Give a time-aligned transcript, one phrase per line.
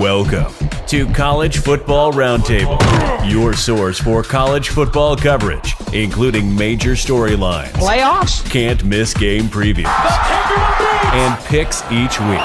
[0.00, 0.50] Welcome
[0.86, 2.80] to College Football Roundtable,
[3.30, 8.50] your source for college football coverage, including major storylines, Playoffs?
[8.50, 9.84] can't miss game previews,
[11.12, 12.40] and picks each week.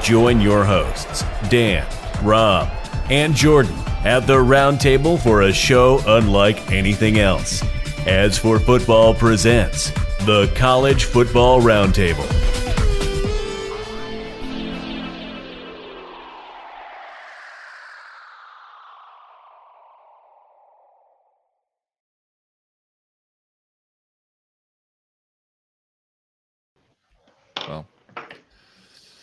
[0.00, 1.84] Join your hosts, Dan,
[2.22, 2.70] Rob,
[3.10, 7.64] and Jordan at the roundtable for a show unlike anything else.
[8.06, 9.90] As for Football presents
[10.20, 12.57] the College Football Roundtable.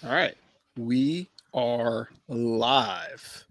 [0.06, 0.36] All right.
[0.78, 3.44] We are live.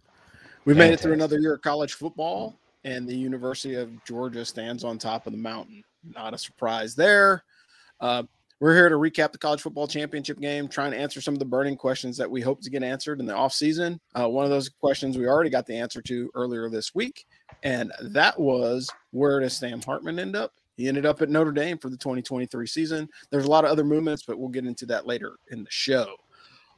[0.65, 4.85] We made it through another year of college football, and the University of Georgia stands
[4.85, 5.83] on top of the mountain.
[6.05, 7.43] Not a surprise there.
[8.01, 8.23] Uh,
[8.61, 11.45] we're here to recap the college football championship game, trying to answer some of the
[11.45, 13.99] burning questions that we hope to get answered in the offseason.
[14.15, 17.27] Uh, one of those questions we already got the answer to earlier this week,
[17.65, 20.53] and that was where does Sam Hartman end up?
[20.77, 23.09] He ended up at Notre Dame for the 2023 season.
[23.31, 26.15] There's a lot of other movements, but we'll get into that later in the show.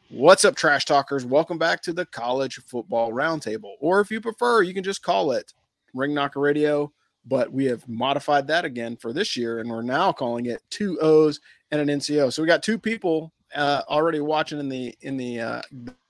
[0.08, 1.24] What's up, trash talkers?
[1.24, 5.32] Welcome back to the College Football Roundtable, or if you prefer, you can just call
[5.32, 5.52] it
[5.94, 6.92] Ring Knocker Radio.
[7.26, 10.96] But we have modified that again for this year, and we're now calling it two
[11.00, 11.40] O's
[11.72, 12.32] and an NCO.
[12.32, 15.40] So we got two people uh, already watching in the in the.
[15.40, 15.62] Uh,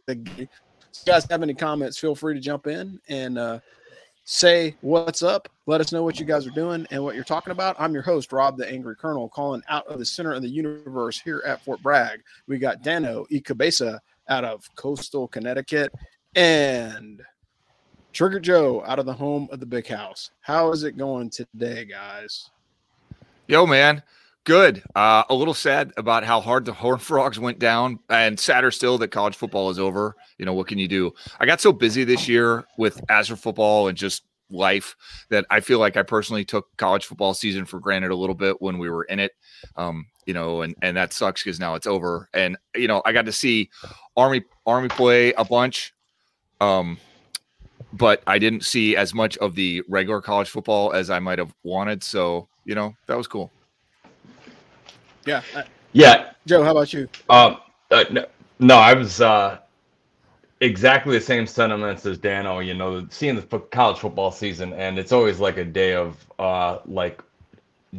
[0.05, 0.20] the
[0.92, 1.97] so you guys have any comments?
[1.97, 3.60] Feel free to jump in and uh,
[4.27, 5.48] say what's up.
[5.66, 7.77] Let us know what you guys are doing and what you're talking about.
[7.78, 11.19] I'm your host, Rob the Angry Colonel, calling out of the center of the universe
[11.19, 12.20] here at Fort Bragg.
[12.47, 15.92] We got Dano Ikabesa out of coastal Connecticut
[16.34, 17.22] and
[18.12, 20.32] Trigger Joe out of the home of the big house.
[20.41, 22.50] How is it going today, guys?
[23.48, 24.02] yo, man,
[24.47, 24.83] good.
[24.94, 28.97] Uh, a little sad about how hard the Horn Frogs went down, and sadder still
[28.98, 30.16] that college football is over.
[30.38, 31.12] You know, what can you do?
[31.38, 34.94] I got so busy this year with Azure football and just life
[35.28, 38.62] that I feel like I personally took college football season for granted a little bit
[38.62, 39.32] when we were in it.
[39.76, 42.28] Um, you know, and and that sucks because now it's over.
[42.32, 43.69] And you know, I got to see
[44.16, 45.93] Army Army play a bunch.
[46.60, 46.99] Um,
[47.93, 51.54] but I didn't see as much of the regular college football as I might have
[51.62, 52.03] wanted.
[52.03, 53.53] So, you know, that was cool.
[55.26, 55.42] Yeah.
[55.54, 56.32] Uh, Yeah.
[56.47, 57.09] Joe, how about you?
[57.31, 57.59] Um.
[57.91, 58.26] Uh, no,
[58.60, 59.59] no, I was uh,
[60.60, 62.60] exactly the same sentiments as Dano.
[62.60, 63.42] You know, seeing the
[63.72, 67.22] college football season, and it's always like a day of uh, like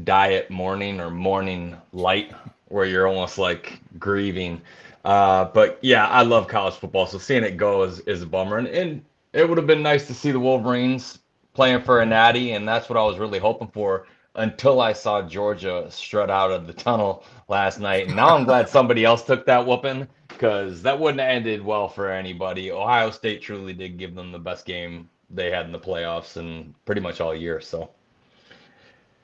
[0.04, 2.34] diet morning or morning light,
[2.70, 4.62] where you're almost like grieving.
[5.06, 8.58] Uh, but yeah, I love college football, so seeing it go is, is a bummer.
[8.58, 11.20] And, and it would have been nice to see the Wolverines
[11.54, 15.22] playing for a natty, and that's what I was really hoping for until I saw
[15.22, 18.08] Georgia strut out of the tunnel last night.
[18.08, 21.90] And now I'm glad somebody else took that whooping because that wouldn't have ended well
[21.90, 22.72] for anybody.
[22.72, 26.74] Ohio State truly did give them the best game they had in the playoffs and
[26.86, 27.60] pretty much all year.
[27.60, 27.90] So,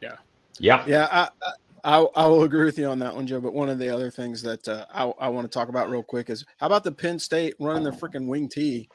[0.02, 0.18] Yeah.
[0.60, 1.30] yeah, Yeah, I,
[1.84, 3.42] I I will agree with you on that one, Joe.
[3.42, 6.04] But one of the other things that uh, I I want to talk about real
[6.04, 8.90] quick is how about the Penn State running their freaking wing tee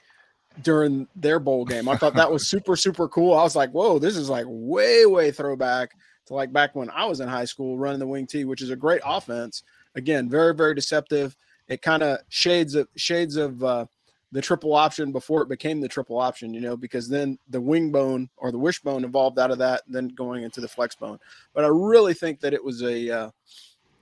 [0.63, 1.89] during their bowl game?
[1.89, 3.35] I thought that was super super cool.
[3.35, 5.93] I was like, whoa, this is like way way throwback
[6.29, 8.71] to like back when I was in high school running the wing tee, which is
[8.71, 9.63] a great offense.
[9.95, 11.37] Again, very very deceptive.
[11.67, 13.87] It kind of shades of shades of uh,
[14.33, 17.91] the triple option before it became the triple option, you know, because then the wing
[17.91, 21.19] bone or the wishbone evolved out of that, then going into the flex bone.
[21.55, 23.31] But I really think that it was a uh,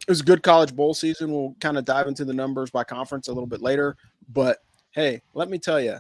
[0.07, 1.33] it was a good college bowl season.
[1.33, 3.97] We'll kind of dive into the numbers by conference a little bit later.
[4.33, 4.59] But
[4.93, 5.99] hey, let me tell you,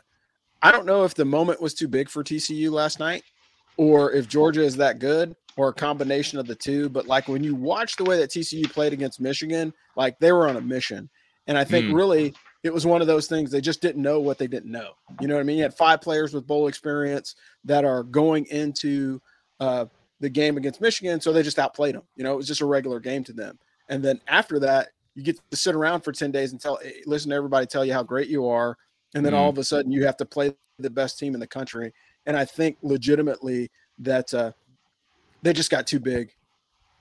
[0.62, 3.22] I don't know if the moment was too big for TCU last night,
[3.76, 6.88] or if Georgia is that good, or a combination of the two.
[6.88, 10.48] But like when you watch the way that TCU played against Michigan, like they were
[10.48, 11.08] on a mission.
[11.46, 11.94] And I think Hmm.
[11.94, 14.90] really it was one of those things they just didn't know what they didn't know.
[15.20, 15.56] You know what I mean?
[15.58, 19.20] You had five players with bowl experience that are going into
[19.60, 19.86] uh,
[20.20, 22.02] the game against Michigan, so they just outplayed them.
[22.16, 23.58] You know, it was just a regular game to them.
[23.88, 26.90] And then after that, you get to sit around for 10 days and tell eh,
[27.06, 28.76] listen to everybody tell you how great you are.
[29.14, 31.46] And then all of a sudden you have to play the best team in the
[31.46, 31.92] country.
[32.26, 33.70] And I think legitimately
[34.00, 34.52] that uh,
[35.46, 36.34] they just got too big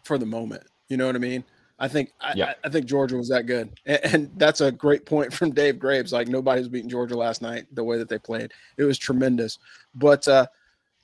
[0.04, 0.64] for the moment.
[0.88, 1.44] You know what I mean?
[1.80, 2.46] I think I, Yeah.
[2.64, 5.80] I, I think Georgia was that good, and, and that's a great point from Dave
[5.80, 6.14] Graves.
[6.14, 8.52] Like nobody was beating Georgia last night the way that they played.
[8.78, 9.58] It was tremendous.
[9.96, 10.46] But uh,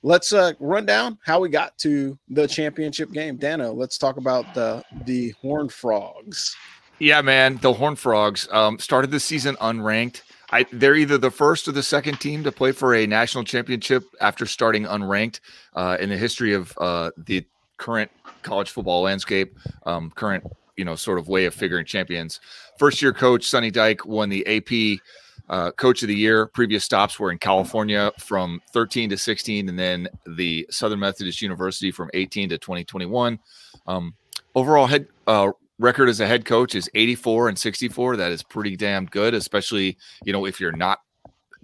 [0.02, 3.36] let's uh, run down how we got to the championship game.
[3.36, 6.56] Dano, let's talk about the the Horned Frogs.
[6.98, 7.58] Yeah, man.
[7.60, 10.22] The Horn Frogs um, started the season unranked.
[10.52, 14.04] I, they're either the first or the second team to play for a national championship
[14.20, 15.40] after starting unranked
[15.74, 17.44] uh, in the history of uh, the
[17.78, 18.10] current
[18.42, 20.44] college football landscape, um, current
[20.76, 22.40] you know sort of way of figuring champions.
[22.78, 25.00] First year coach Sonny Dykes won the AP
[25.48, 26.46] uh, coach of the year.
[26.46, 31.90] Previous stops were in California from 13 to 16, and then the Southern Methodist University
[31.90, 33.38] from 18 to 2021.
[33.86, 34.14] Um,
[34.54, 38.16] overall head uh, record as a head coach is 84 and 64.
[38.16, 41.00] That is pretty damn good, especially you know if you're not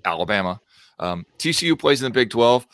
[0.04, 0.60] Alabama.
[0.98, 2.66] Um, TCU plays in the Big 12.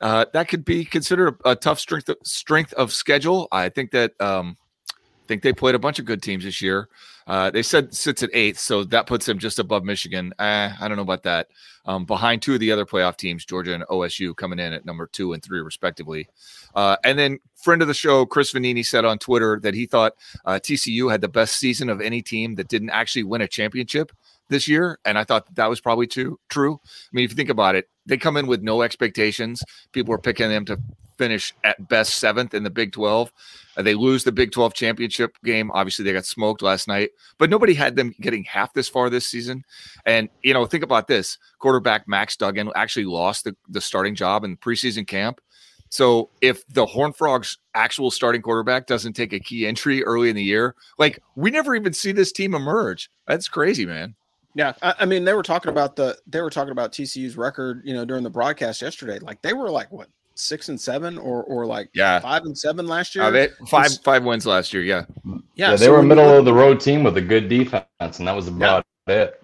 [0.00, 3.48] Uh, that could be considered a, a, tough strength of, strength of schedule.
[3.52, 4.56] I think that um,
[4.90, 6.88] I think they played a bunch of good teams this year.
[7.30, 10.34] Uh, they said sits at eighth, so that puts them just above Michigan.
[10.40, 11.46] Eh, I don't know about that.
[11.84, 15.06] Um, behind two of the other playoff teams, Georgia and OSU, coming in at number
[15.06, 16.28] two and three, respectively.
[16.74, 20.14] Uh, and then, friend of the show, Chris Vannini, said on Twitter that he thought
[20.44, 24.10] uh, TCU had the best season of any team that didn't actually win a championship
[24.48, 26.80] this year, and I thought that, that was probably too true.
[26.84, 29.62] I mean, if you think about it, they come in with no expectations.
[29.92, 30.80] People are picking them to
[31.20, 33.30] finish at best seventh in the Big 12.
[33.76, 35.70] Uh, they lose the Big 12 championship game.
[35.74, 39.26] Obviously, they got smoked last night, but nobody had them getting half this far this
[39.26, 39.62] season.
[40.06, 44.44] And, you know, think about this quarterback Max Duggan actually lost the, the starting job
[44.44, 45.42] in preseason camp.
[45.90, 50.36] So if the Horn Frogs actual starting quarterback doesn't take a key entry early in
[50.36, 53.10] the year, like we never even see this team emerge.
[53.26, 54.14] That's crazy, man.
[54.54, 57.82] Yeah, I, I, mean, they were talking about the they were talking about TCU's record,
[57.84, 59.18] you know, during the broadcast yesterday.
[59.20, 60.08] Like they were like what
[60.40, 63.24] six and seven or or like yeah five and seven last year.
[63.24, 64.82] Uh, they, five it's, five wins last year.
[64.82, 65.38] Yeah, yeah.
[65.54, 68.34] yeah they so were middle of the road team with a good defense, and that
[68.34, 69.14] was about yeah.
[69.14, 69.42] it.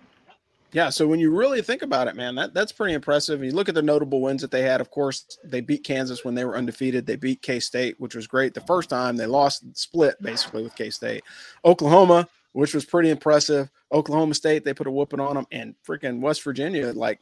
[0.72, 3.42] Yeah, so when you really think about it, man, that that's pretty impressive.
[3.42, 4.80] You look at the notable wins that they had.
[4.80, 7.06] Of course, they beat Kansas when they were undefeated.
[7.06, 9.16] They beat K State, which was great the first time.
[9.16, 11.24] They lost split basically with K State.
[11.64, 13.70] Oklahoma, which was pretty impressive.
[13.92, 17.20] Oklahoma State, they put a whooping on them, and freaking West Virginia, like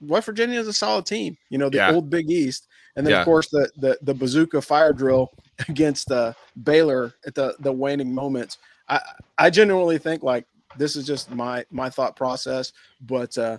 [0.00, 1.36] West Virginia is a solid team.
[1.50, 1.92] You know, the yeah.
[1.92, 3.20] old Big East, and then yeah.
[3.20, 5.32] of course the the the bazooka fire drill
[5.68, 6.32] against uh,
[6.62, 8.58] Baylor at the the waning moments.
[8.88, 9.00] I
[9.38, 10.46] I genuinely think like
[10.76, 13.58] this is just my my thought process, but uh,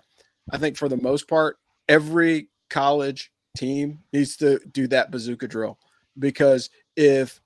[0.52, 1.58] I think for the most part,
[1.90, 5.80] every college team needs to do that bazooka drill
[6.20, 7.40] because if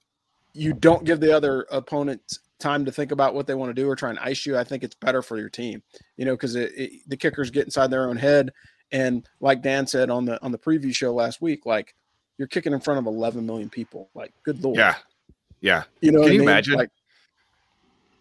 [0.53, 3.89] you don't give the other opponent time to think about what they want to do
[3.89, 5.81] or try and ice you, I think it's better for your team.
[6.17, 8.51] You know, because the kickers get inside their own head,
[8.91, 11.95] and like Dan said on the on the preview show last week, like
[12.37, 14.09] you're kicking in front of 11 million people.
[14.15, 14.77] Like, good lord.
[14.77, 14.95] Yeah,
[15.59, 15.83] yeah.
[16.01, 16.49] You know, can you mean?
[16.49, 16.75] imagine?
[16.75, 16.89] Like,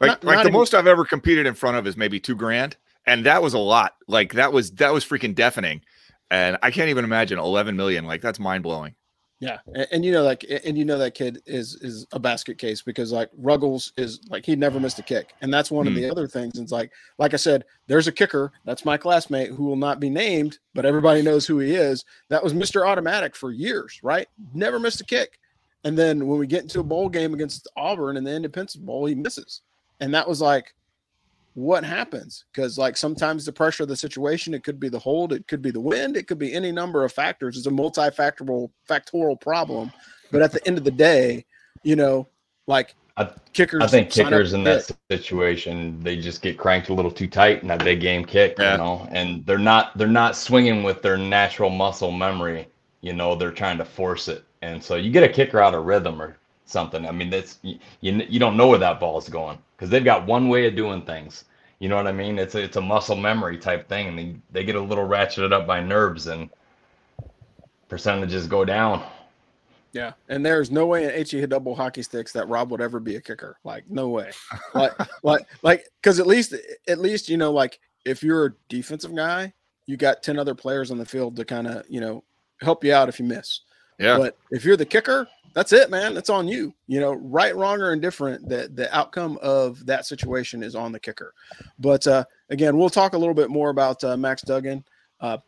[0.01, 2.21] like, not, like not the even, most I've ever competed in front of is maybe
[2.21, 2.77] two grand,
[3.07, 3.97] and that was a lot.
[4.09, 5.83] Like that was that was freaking deafening,
[6.31, 8.07] and I can't even imagine 11 million.
[8.07, 8.95] Like that's mind blowing.
[9.41, 12.59] Yeah, and, and, you know like and you know that kid is is a basket
[12.59, 15.89] case because like Ruggles is like he never missed a kick, and that's one mm.
[15.89, 16.11] of the hmm.
[16.11, 16.59] other things.
[16.59, 20.11] It's like like I said, there's a kicker that's my classmate who will not be
[20.11, 22.05] named, but everybody knows who he is.
[22.29, 24.29] That was Mister Automatic for years, right?
[24.53, 25.39] Never missed a kick,
[25.85, 29.07] and then when we get into a bowl game against Auburn in the Independence Bowl,
[29.07, 29.63] he misses,
[30.01, 30.75] and that was like
[31.61, 32.45] what happens?
[32.53, 35.63] Because like sometimes the pressure of the situation it could be the hold it could
[35.63, 37.57] be the wind it could be any number of factors.
[37.57, 39.93] It's a multifactorial factorial problem.
[40.33, 41.45] But at the end of the day
[41.83, 42.27] you know
[42.67, 47.11] like I, kickers i think kickers in that situation they just get cranked a little
[47.11, 48.73] too tight in that big game kick yeah.
[48.73, 52.69] you know and they're not they're not swinging with their natural muscle memory
[53.01, 54.45] you know they're trying to force it.
[54.63, 57.07] And so you get a kicker out of rhythm or something.
[57.07, 60.05] I mean that's you, you, you don't know where that ball is going because they've
[60.05, 61.45] got one way of doing things.
[61.81, 62.39] You know what I mean?
[62.39, 65.53] It's a, it's a muscle memory type thing, and they, they get a little ratcheted
[65.53, 66.51] up by nerves, and
[67.89, 69.03] percentages go down.
[69.93, 73.17] Yeah, and there's no way in HE double hockey sticks that Rob would ever be
[73.17, 73.57] a kicker.
[73.65, 74.31] Like, no way.
[74.75, 74.93] like,
[75.25, 76.55] like, like, because at least,
[76.87, 79.53] at least you know, like, if you're a defensive guy,
[79.87, 82.23] you got ten other players on the field to kind of, you know,
[82.61, 83.61] help you out if you miss.
[84.01, 84.17] Yeah.
[84.17, 86.15] But if you're the kicker, that's it, man.
[86.15, 86.75] That's on you.
[86.87, 88.49] You know, right, wrong, or indifferent.
[88.49, 91.35] The the outcome of that situation is on the kicker.
[91.79, 94.85] But uh, again, we'll talk a little bit more about uh, Max Duggan.
[95.21, 95.39] Uh,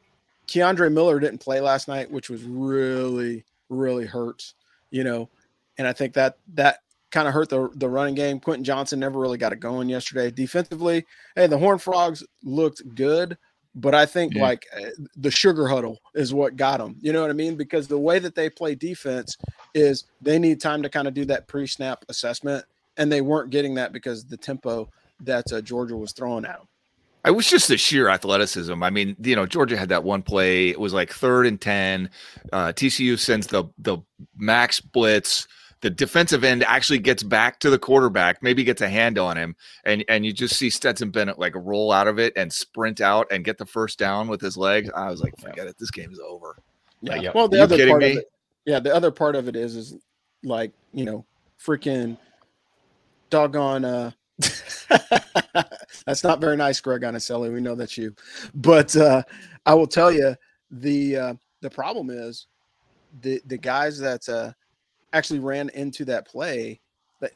[0.47, 4.53] Kendre Miller didn't play last night, which was really, really hurt.
[4.91, 5.31] You know,
[5.79, 6.81] and I think that that
[7.11, 8.41] kind of hurt the the running game.
[8.41, 10.31] Quentin Johnson never really got it going yesterday.
[10.31, 11.07] Defensively,
[11.37, 13.39] hey, the Horn Frogs looked good,
[13.75, 14.43] but I think yeah.
[14.43, 16.97] like eh, the sugar huddle is what got them.
[17.01, 17.57] You know what I mean?
[17.57, 19.37] Because the way that they play defense
[19.75, 22.65] is they need time to kind of do that pre-snap assessment,
[22.97, 24.89] and they weren't getting that because the tempo
[25.21, 26.69] that uh, Georgia was throwing at them.
[27.25, 28.83] It was just the sheer athleticism.
[28.83, 30.71] I mean, you know, Georgia had that one play.
[30.71, 32.11] It was like third and ten.
[32.53, 33.99] Uh, TCU sends the the
[34.37, 35.47] max blitz
[35.83, 39.55] the defensive end actually gets back to the quarterback, maybe gets a hand on him,
[39.85, 43.27] and and you just see Stetson Bennett like roll out of it and sprint out
[43.31, 44.91] and get the first down with his legs.
[44.95, 46.57] I was like, forget it, this game is over.
[47.03, 47.17] Yeah.
[47.17, 48.13] Like, well, the other part me?
[48.13, 48.33] of it,
[48.65, 49.97] yeah, the other part of it is is
[50.45, 51.27] like you know,
[51.61, 52.17] freaking
[53.29, 54.11] doggone uh
[56.07, 57.53] That's not very nice, Greg Anicelli.
[57.53, 58.15] We know that's you,
[58.55, 59.23] but uh,
[59.67, 60.35] I will tell you
[60.71, 62.47] the uh, the problem is
[63.21, 64.53] the the guys that uh,
[65.13, 66.81] actually ran into that play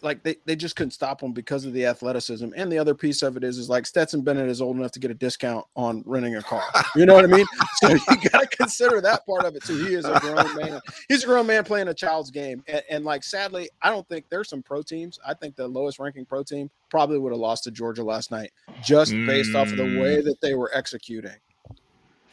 [0.02, 2.49] like they, they just couldn't stop him because of the athleticism.
[2.56, 5.00] And the other piece of it is is like Stetson Bennett is old enough to
[5.00, 6.62] get a discount on renting a car.
[6.97, 7.47] You know what I mean?
[7.76, 7.99] So you
[8.30, 9.76] got to consider that part of it too.
[9.85, 10.80] He is a grown man.
[11.11, 12.64] He's a grown man playing a child's game.
[12.66, 15.18] And, and like sadly, I don't think there's some pro teams.
[15.26, 18.50] I think the lowest ranking pro team probably would have lost to Georgia last night
[18.83, 19.61] just based mm.
[19.61, 20.25] off of the way mm.
[20.25, 21.37] that they were executing.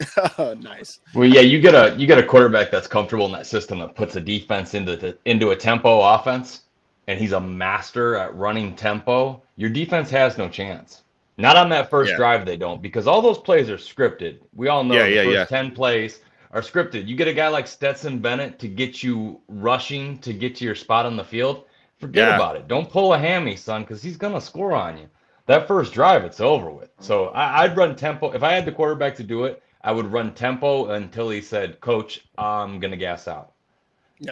[0.38, 1.00] oh, nice.
[1.14, 3.94] Well, yeah, you get a you get a quarterback that's comfortable in that system that
[3.94, 6.62] puts a defense into the, into a tempo offense
[7.06, 11.02] and he's a master at running tempo, your defense has no chance.
[11.36, 12.16] Not on that first yeah.
[12.16, 14.38] drive, they don't, because all those plays are scripted.
[14.54, 16.20] We all know yeah, the yeah, first 10 plays
[16.52, 17.08] are scripted.
[17.08, 20.76] You get a guy like Stetson Bennett to get you rushing to get to your
[20.76, 21.64] spot on the field.
[21.98, 22.68] Forget about it.
[22.68, 25.08] Don't pull a hammy, son, because he's going to score on you.
[25.46, 26.90] That first drive, it's over with.
[27.00, 28.30] So I, I'd run tempo.
[28.32, 31.80] If I had the quarterback to do it, I would run tempo until he said,
[31.80, 33.52] Coach, I'm going to gas out.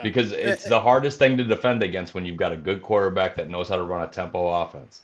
[0.02, 3.50] Because it's the hardest thing to defend against when you've got a good quarterback that
[3.50, 5.02] knows how to run a tempo offense.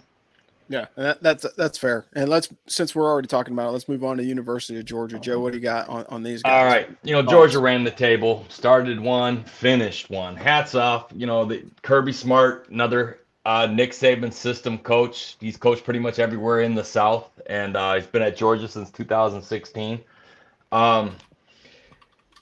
[0.71, 2.07] Yeah, that, that's that's fair.
[2.15, 5.19] And let's since we're already talking about it, let's move on to University of Georgia.
[5.19, 6.53] Joe, what do you got on, on these guys?
[6.53, 6.89] All right.
[7.03, 10.37] You know, Georgia ran the table, started one, finished one.
[10.37, 11.07] Hats off.
[11.15, 15.37] You know, the Kirby Smart, another uh, Nick Saban system coach.
[15.41, 18.91] He's coached pretty much everywhere in the South, and uh, he's been at Georgia since
[18.91, 20.01] 2016.
[20.73, 21.17] Um,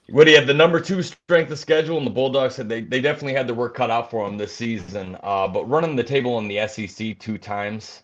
[0.08, 3.34] he had the number two strength of schedule, and the Bulldogs said they, they definitely
[3.34, 5.16] had their work cut out for them this season.
[5.22, 8.02] Uh, but running the table in the SEC two times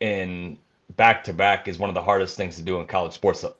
[0.00, 0.58] in
[0.96, 3.44] back to back is one of the hardest things to do in college sports.
[3.44, 3.52] Uh,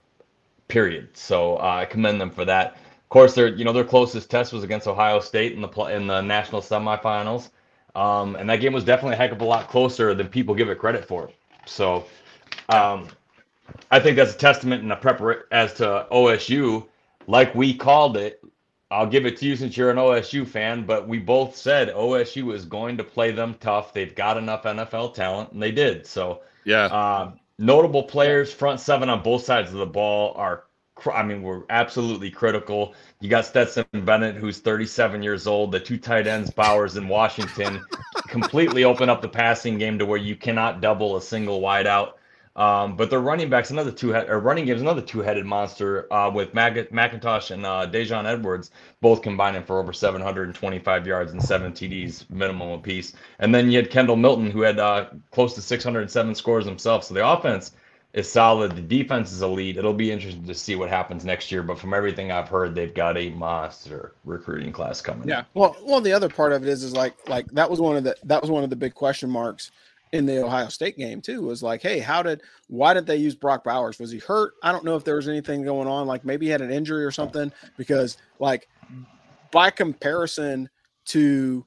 [0.68, 1.09] period.
[1.16, 2.73] So uh, I commend them for that.
[2.75, 6.06] Of course, their you know their closest test was against Ohio State in the in
[6.06, 7.50] the national semifinals,
[7.94, 10.68] um, and that game was definitely a heck of a lot closer than people give
[10.68, 11.30] it credit for.
[11.66, 12.04] So
[12.68, 13.09] um,
[13.90, 16.87] I think that's a testament and a prep as to OSU
[17.26, 18.42] like we called it,
[18.90, 22.54] I'll give it to you since you're an OSU fan, but we both said OSU
[22.54, 23.92] is going to play them tough.
[23.92, 26.06] They've got enough NFL talent, and they did.
[26.06, 26.85] So, yeah.
[26.85, 30.64] Uh, notable players, front seven on both sides of the ball are,
[31.12, 32.94] I mean, we're absolutely critical.
[33.21, 35.73] You got Stetson Bennett, who's 37 years old.
[35.73, 37.83] The two tight ends, Bowers and Washington,
[38.28, 42.18] completely open up the passing game to where you cannot double a single wide out.
[42.56, 46.30] Um, but their running backs, another two or running games, another two headed monster uh,
[46.30, 48.70] with Mag- McIntosh and uh, Daijun Edwards,
[49.00, 53.14] both combining for over 725 yards and seven TDs minimum apiece.
[53.40, 57.02] And then you had Kendall Milton, who had uh, close to 607 scores himself.
[57.02, 57.73] So the offense
[58.12, 58.76] is solid.
[58.76, 59.76] The defense is elite.
[59.76, 61.64] It'll be interesting to see what happens next year.
[61.64, 65.28] But from everything I've heard, they've got a monster recruiting class coming.
[65.28, 65.42] Yeah.
[65.54, 68.04] Well, well, the other part of it is, is like, like that was one of
[68.04, 69.73] the that was one of the big question marks
[70.14, 73.35] in the Ohio State game too was like, hey, how did why did they use
[73.35, 73.99] Brock Bowers?
[73.99, 74.54] Was he hurt?
[74.62, 77.04] I don't know if there was anything going on, like maybe he had an injury
[77.04, 78.68] or something, because like
[79.50, 80.71] by comparison
[81.06, 81.66] to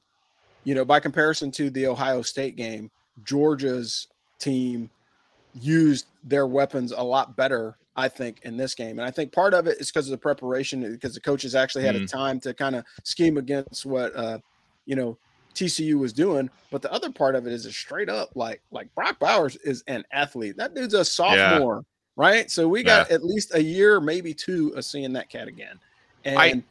[0.64, 2.90] you know, by comparison to the Ohio State game,
[3.22, 4.90] Georgia's team
[5.54, 8.98] used their weapons a lot better, I think, in this game.
[8.98, 11.84] And I think part of it is because of the preparation, because the coaches actually
[11.84, 12.04] had mm.
[12.04, 14.38] a time to kind of scheme against what uh,
[14.86, 15.18] you know,
[15.58, 16.48] TCU was doing.
[16.70, 19.82] But the other part of it is a straight up like like Brock Bowers is
[19.88, 20.56] an athlete.
[20.56, 21.82] That dude's a sophomore, yeah.
[22.16, 22.50] right?
[22.50, 23.16] So we got yeah.
[23.16, 25.78] at least a year, maybe two, of seeing that cat again.
[26.24, 26.62] And I,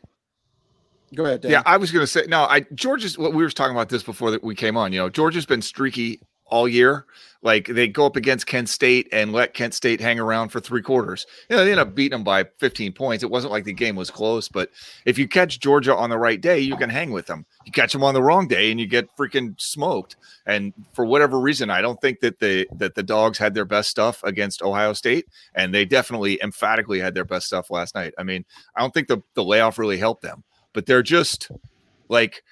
[1.13, 1.41] go ahead.
[1.41, 1.51] Dan.
[1.51, 2.43] Yeah, I was gonna say no.
[2.43, 4.93] I Georgia's what we were talking about this before that we came on.
[4.93, 7.05] You know, Georgia's been streaky all year.
[7.43, 10.81] Like they go up against Kent State and let Kent State hang around for three
[10.81, 11.27] quarters.
[11.49, 13.23] You know, they end up beating them by 15 points.
[13.23, 14.71] It wasn't like the game was close, but
[15.05, 17.45] if you catch Georgia on the right day, you can hang with them.
[17.65, 20.15] You catch them on the wrong day and you get freaking smoked.
[20.47, 23.89] And for whatever reason, I don't think that the that the dogs had their best
[23.89, 28.13] stuff against Ohio State, and they definitely emphatically had their best stuff last night.
[28.17, 31.51] I mean, I don't think the the layoff really helped them, but they're just
[32.09, 32.43] like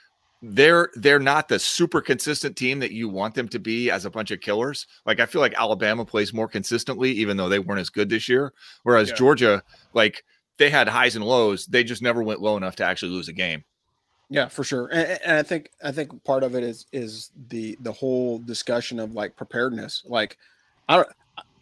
[0.41, 4.09] they're they're not the super consistent team that you want them to be as a
[4.09, 4.85] bunch of killers.
[5.05, 8.29] Like I feel like Alabama plays more consistently, even though they weren't as good this
[8.29, 8.53] year.
[8.83, 9.15] Whereas yeah.
[9.15, 9.63] Georgia,
[9.93, 10.23] like
[10.57, 13.33] they had highs and lows, they just never went low enough to actually lose a
[13.33, 13.63] game.
[14.29, 14.87] Yeah, for sure.
[14.91, 18.99] And, and I think I think part of it is is the the whole discussion
[18.99, 20.03] of like preparedness.
[20.05, 20.37] Like,
[20.89, 21.09] I don't,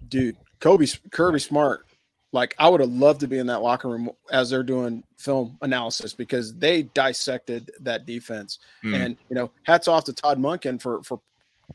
[0.07, 1.85] dude, Kobe Kirby Smart
[2.33, 5.57] like I would have loved to be in that locker room as they're doing film
[5.61, 8.59] analysis because they dissected that defense.
[8.83, 8.93] Mm.
[8.95, 11.21] And you know, hats off to Todd Monken for for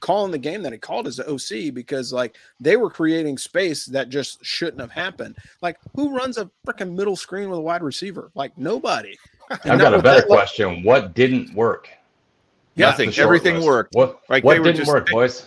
[0.00, 3.86] calling the game that he called as the OC because like they were creating space
[3.86, 5.36] that just shouldn't have happened.
[5.62, 8.30] Like who runs a freaking middle screen with a wide receiver?
[8.34, 9.16] Like nobody.
[9.64, 10.82] And I've got a better that, question.
[10.82, 11.88] what didn't work?
[12.74, 13.14] Yeah, Nothing.
[13.16, 13.66] Everything list.
[13.66, 13.94] worked.
[13.94, 15.46] What, like what didn't just, work, boys?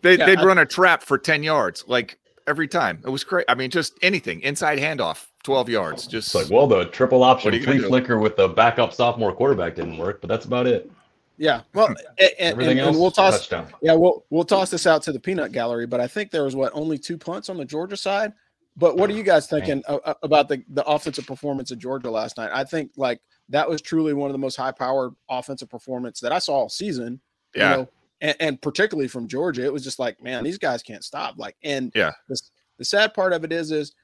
[0.00, 3.00] They, Yeah, they'd I- run a trap for 10 yards, like every time.
[3.04, 3.44] It was great.
[3.48, 6.06] I mean, just anything inside handoff, 12 yards.
[6.06, 7.88] Just It's like, well, the triple option are you gonna flea do?
[7.88, 10.90] flicker with the backup sophomore quarterback didn't work, but that's about it.
[11.38, 11.62] Yeah.
[11.74, 13.38] Well, and, and, Everything and, else, and we'll toss.
[13.46, 13.68] touchdown.
[13.82, 16.56] Yeah, we'll we'll toss this out to the peanut gallery, but I think there was
[16.56, 18.32] what only two punts on the Georgia side.
[18.78, 22.10] But what are you guys thinking a- a- about the the offensive performance of Georgia
[22.10, 22.50] last night?
[22.52, 26.32] I think like that was truly one of the most high powered offensive performance that
[26.32, 27.20] I saw all season.
[27.54, 27.70] Yeah.
[27.70, 27.88] You know,
[28.20, 31.34] and, and particularly from Georgia, it was just like, man, these guys can't stop.
[31.38, 32.12] Like, and Yeah.
[32.28, 32.40] the,
[32.78, 33.94] the sad part of it is, is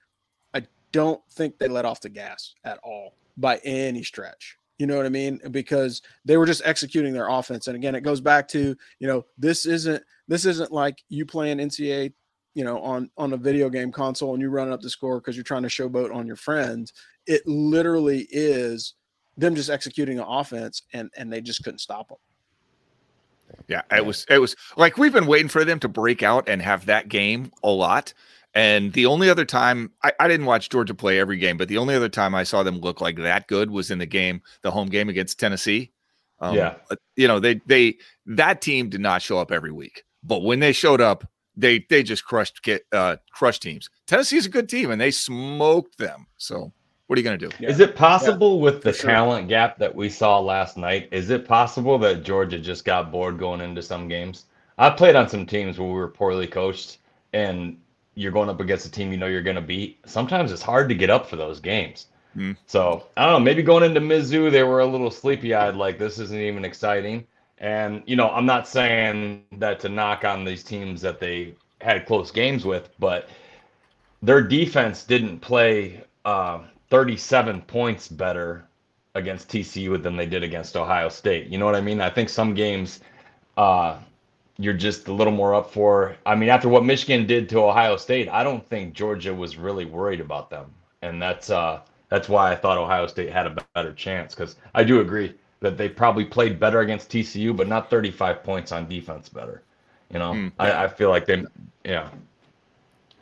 [0.55, 4.57] I don't think they let off the gas at all by any stretch.
[4.79, 5.41] You know what I mean?
[5.51, 7.69] Because they were just executing their offense.
[7.69, 11.59] And again, it goes back to, you know, this isn't this isn't like you playing
[11.59, 12.13] NCAA,
[12.55, 15.37] you know, on on a video game console and you run up the score because
[15.37, 16.93] you're trying to showboat on your friends.
[17.27, 18.95] It literally is
[19.37, 22.19] them just executing an offense and and they just couldn't stop them.
[23.69, 26.61] Yeah, it was it was like we've been waiting for them to break out and
[26.63, 28.13] have that game a lot.
[28.55, 31.79] And the only other time I, I didn't watch Georgia play every game, but the
[31.79, 34.71] only other time I saw them look like that good was in the game, the
[34.71, 35.93] home game against Tennessee.
[36.39, 36.75] Um, Yeah.
[37.17, 40.73] you know they they that team did not show up every week, but when they
[40.73, 43.89] showed up, they they just crushed get uh crushed teams.
[44.07, 46.27] Tennessee is a good team, and they smoked them.
[46.37, 46.73] So
[47.13, 47.51] what are you gonna do?
[47.59, 47.69] Yeah.
[47.69, 49.11] Is it possible with the sure.
[49.11, 51.11] talent gap that we saw last night?
[51.13, 54.47] Is it possible that Georgia just got bored going into some games?
[54.79, 57.01] I played on some teams where we were poorly coached,
[57.35, 57.79] and
[58.15, 59.99] you're going up against a team you know you're going to beat.
[60.07, 62.07] Sometimes it's hard to get up for those games.
[62.33, 62.53] Hmm.
[62.67, 63.45] So I don't know.
[63.45, 67.27] Maybe going into Mizzou, they were a little sleepy-eyed, like this isn't even exciting.
[67.59, 72.07] And you know, I'm not saying that to knock on these teams that they had
[72.07, 73.29] close games with, but
[74.23, 76.61] their defense didn't play uh,
[76.93, 78.67] 37 points better
[79.15, 81.47] against TCU than they did against Ohio State.
[81.47, 82.03] You know what I mean?
[82.03, 83.01] I think some games
[83.57, 83.97] uh,
[84.59, 86.15] you're just a little more up for.
[86.27, 89.87] I mean, after what Michigan did to Ohio State, I don't think Georgia was really
[89.87, 90.67] worried about them,
[91.01, 91.81] and that's uh,
[92.11, 94.35] that's why I thought Ohio State had a better chance.
[94.35, 98.71] Because I do agree that they probably played better against TCU, but not 35 points
[98.71, 99.63] on defense better.
[100.13, 100.49] You know, Hmm.
[100.59, 101.43] I, I feel like they,
[101.87, 102.11] yeah.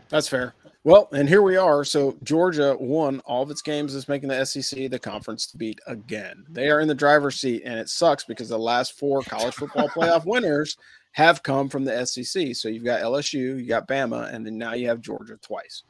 [0.09, 0.55] That's fair.
[0.83, 1.85] Well, and here we are.
[1.85, 5.79] So Georgia won all of its games, is making the SEC the conference to beat
[5.87, 6.45] again.
[6.49, 9.89] They are in the driver's seat, and it sucks because the last four college football
[9.89, 10.79] playoff winners
[11.13, 12.57] have come from the SEC.
[12.57, 15.83] So you've got LSU, you got Bama, and then now you have Georgia twice.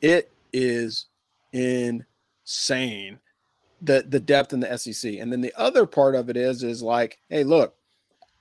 [0.00, 1.06] It is
[1.52, 3.18] insane
[3.82, 5.14] the the depth in the SEC.
[5.14, 7.74] And then the other part of it is is like, hey, look,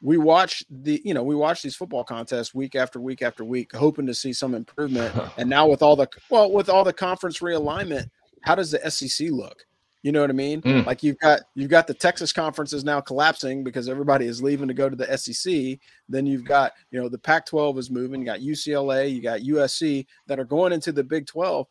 [0.02, 3.74] we watch the you know we watch these football contests week after week after week
[3.76, 5.14] hoping to see some improvement.
[5.38, 8.10] And now with all the well with all the conference realignment
[8.42, 9.66] how does the sec look?
[10.02, 10.62] You know what i mean?
[10.62, 10.86] Mm.
[10.86, 14.70] like you've got you've got the texas conference is now collapsing because everybody is leaving
[14.70, 18.22] to go to the sec then you've got you know the pac 12 is moving.
[18.22, 21.68] You got ucla you got usc that are going into the big 12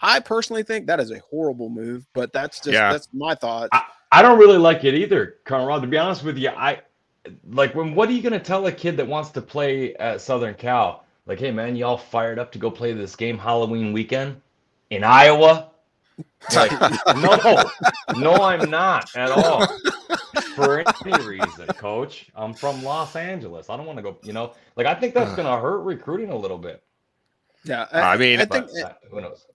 [0.00, 2.92] i personally think that is a horrible move but that's just Yeah.
[2.92, 3.68] that's my thought
[4.10, 5.82] I don't really like it either, Conrad.
[5.82, 6.80] To be honest with you, I
[7.50, 7.94] like when.
[7.94, 11.04] What are you gonna tell a kid that wants to play at Southern Cal?
[11.26, 14.40] Like, hey man, y'all fired up to go play this game Halloween weekend
[14.90, 15.70] in Iowa?
[16.54, 16.72] Like,
[17.16, 17.62] no,
[18.16, 19.66] no, I'm not at all.
[20.54, 22.30] For any reason, Coach.
[22.34, 23.70] I'm from Los Angeles.
[23.70, 24.18] I don't want to go.
[24.22, 26.82] You know, like I think that's gonna hurt recruiting a little bit.
[27.64, 29.46] yeah I mean, i think But, uh, who knows?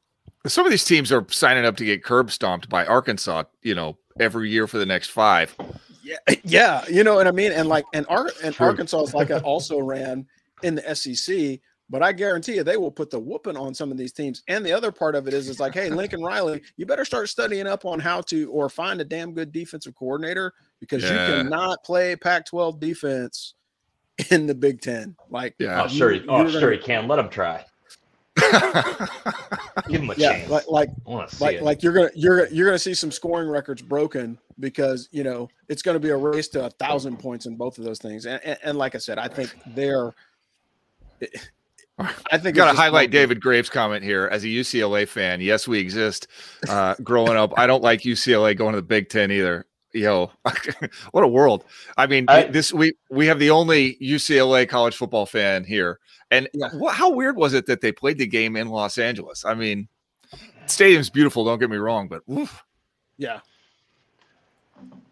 [0.46, 3.98] Some of these teams are signing up to get curb stomped by Arkansas, you know,
[4.20, 5.56] every year for the next five.
[6.04, 7.52] Yeah, yeah, you know what I mean.
[7.52, 8.68] And like, and Ar- and True.
[8.68, 10.26] Arkansas is like a also ran
[10.64, 13.98] in the SEC, but I guarantee you they will put the whooping on some of
[13.98, 14.44] these teams.
[14.48, 17.30] And the other part of it is, is like, hey, Lincoln Riley, you better start
[17.30, 21.12] studying up on how to or find a damn good defensive coordinator because Yeah.
[21.38, 23.54] you cannot play Pac-12 defense
[24.32, 25.16] in the Big Ten.
[25.30, 25.84] Like, Yeah.
[25.84, 26.12] Oh, sure.
[26.12, 26.62] you- he- Oh, sure.
[26.62, 27.08] gonna- He can.
[27.08, 27.66] Let him try.
[29.88, 30.50] Give him a yeah, chance.
[30.50, 33.12] like, like I want to see like like you're gonna you're you're gonna see some
[33.12, 37.46] scoring records broken because you know it's gonna be a race to a thousand points
[37.46, 40.14] in both of those things and and, and like I said I think they're
[42.32, 45.42] I think Got to highlight one- David Graves' comment here as a UCLA fan.
[45.42, 46.28] Yes, we exist.
[46.68, 49.66] Uh, growing up, I don't like UCLA going to the Big Ten either.
[49.94, 50.32] Yo,
[51.12, 51.66] what a world!
[51.98, 56.00] I mean, I- this we we have the only UCLA college football fan here,
[56.34, 56.70] and Yeah.
[56.74, 59.46] wha- how weird was it that they played the game in Los Angeles?
[59.46, 59.88] I mean,
[60.66, 61.46] stadium's beautiful.
[61.46, 62.64] Don't get me wrong, but oof.
[63.18, 63.40] Yeah.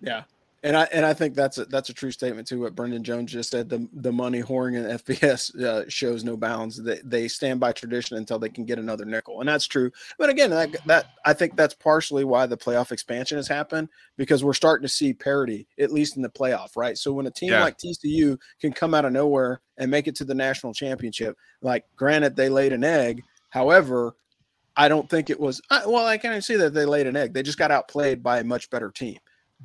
[0.01, 0.23] Yeah.
[0.63, 2.61] And I and I think that's a, that's a true statement too.
[2.61, 6.81] What Brendan Jones just said: the the money whoring in FBS uh, shows no bounds.
[6.81, 9.91] They they stand by tradition until they can get another nickel, and that's true.
[10.19, 14.43] But again, that, that I think that's partially why the playoff expansion has happened because
[14.43, 16.95] we're starting to see parity at least in the playoff, right?
[16.95, 17.63] So when a team yeah.
[17.63, 21.85] like TCU can come out of nowhere and make it to the national championship, like
[21.95, 24.15] granted they laid an egg, however.
[24.77, 26.05] I don't think it was well.
[26.05, 27.33] I can't even see that they laid an egg.
[27.33, 29.17] They just got outplayed by a much better team.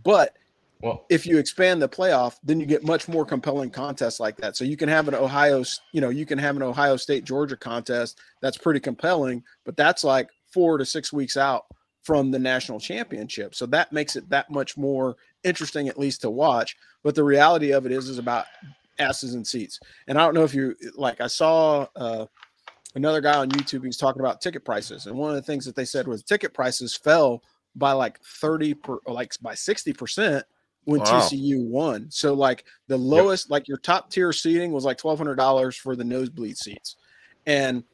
[0.03, 0.37] But
[0.83, 4.57] well, if you expand the playoff, then you get much more compelling contests like that.
[4.57, 7.57] So you can have an Ohio, you know, you can have an Ohio State Georgia
[7.57, 11.65] contest that's pretty compelling, but that's like four to six weeks out
[12.03, 13.55] from the national championship.
[13.55, 16.77] So that makes it that much more interesting, at least to watch.
[17.03, 18.47] But the reality of it is, is about
[18.99, 19.81] asses and seats.
[20.09, 21.21] And I don't know if you like.
[21.21, 22.27] I saw uh,
[22.95, 23.81] another guy on YouTube.
[23.81, 26.23] He was talking about ticket prices, and one of the things that they said was
[26.23, 27.43] ticket prices fell
[27.75, 30.47] by like 30 per like by 60 percent
[30.87, 31.07] when wow.
[31.07, 32.07] TCU won.
[32.11, 33.51] So like the lowest, yep.
[33.51, 36.97] like your top tier seating was like twelve hundred dollars for the nosebleed seats,
[37.45, 37.85] and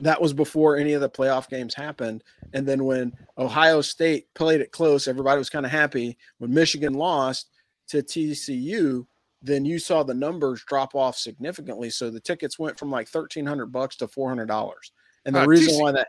[0.00, 2.22] that was before any of the playoff games happened.
[2.52, 6.18] And then when Ohio State played it close, everybody was kind of happy.
[6.38, 7.50] When Michigan lost
[7.88, 9.06] to TCU,
[9.40, 11.88] then you saw the numbers drop off significantly.
[11.90, 14.90] So the tickets went from like thirteen hundred bucks to four hundred dollars.
[15.24, 16.08] And the uh, reason TC- why that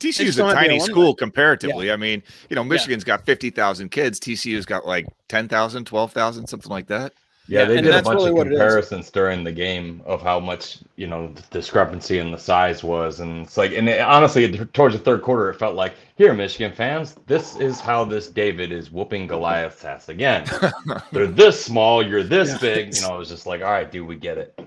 [0.00, 1.86] TCU is a tiny school comparatively.
[1.86, 1.94] Yeah.
[1.94, 3.16] I mean, you know, Michigan's yeah.
[3.16, 4.20] got 50,000 kids.
[4.20, 7.12] TCU's got like 10,000, 12,000, something like that.
[7.48, 11.06] Yeah, they did a bunch really of comparisons during the game of how much, you
[11.06, 13.20] know, the discrepancy in the size was.
[13.20, 16.72] And it's like, and it, honestly, towards the third quarter, it felt like, here, Michigan
[16.72, 20.44] fans, this is how this David is whooping Goliath's ass again.
[21.12, 22.58] They're this small, you're this yeah.
[22.58, 22.96] big.
[22.96, 24.58] You know, it was just like, all right, dude, we get it.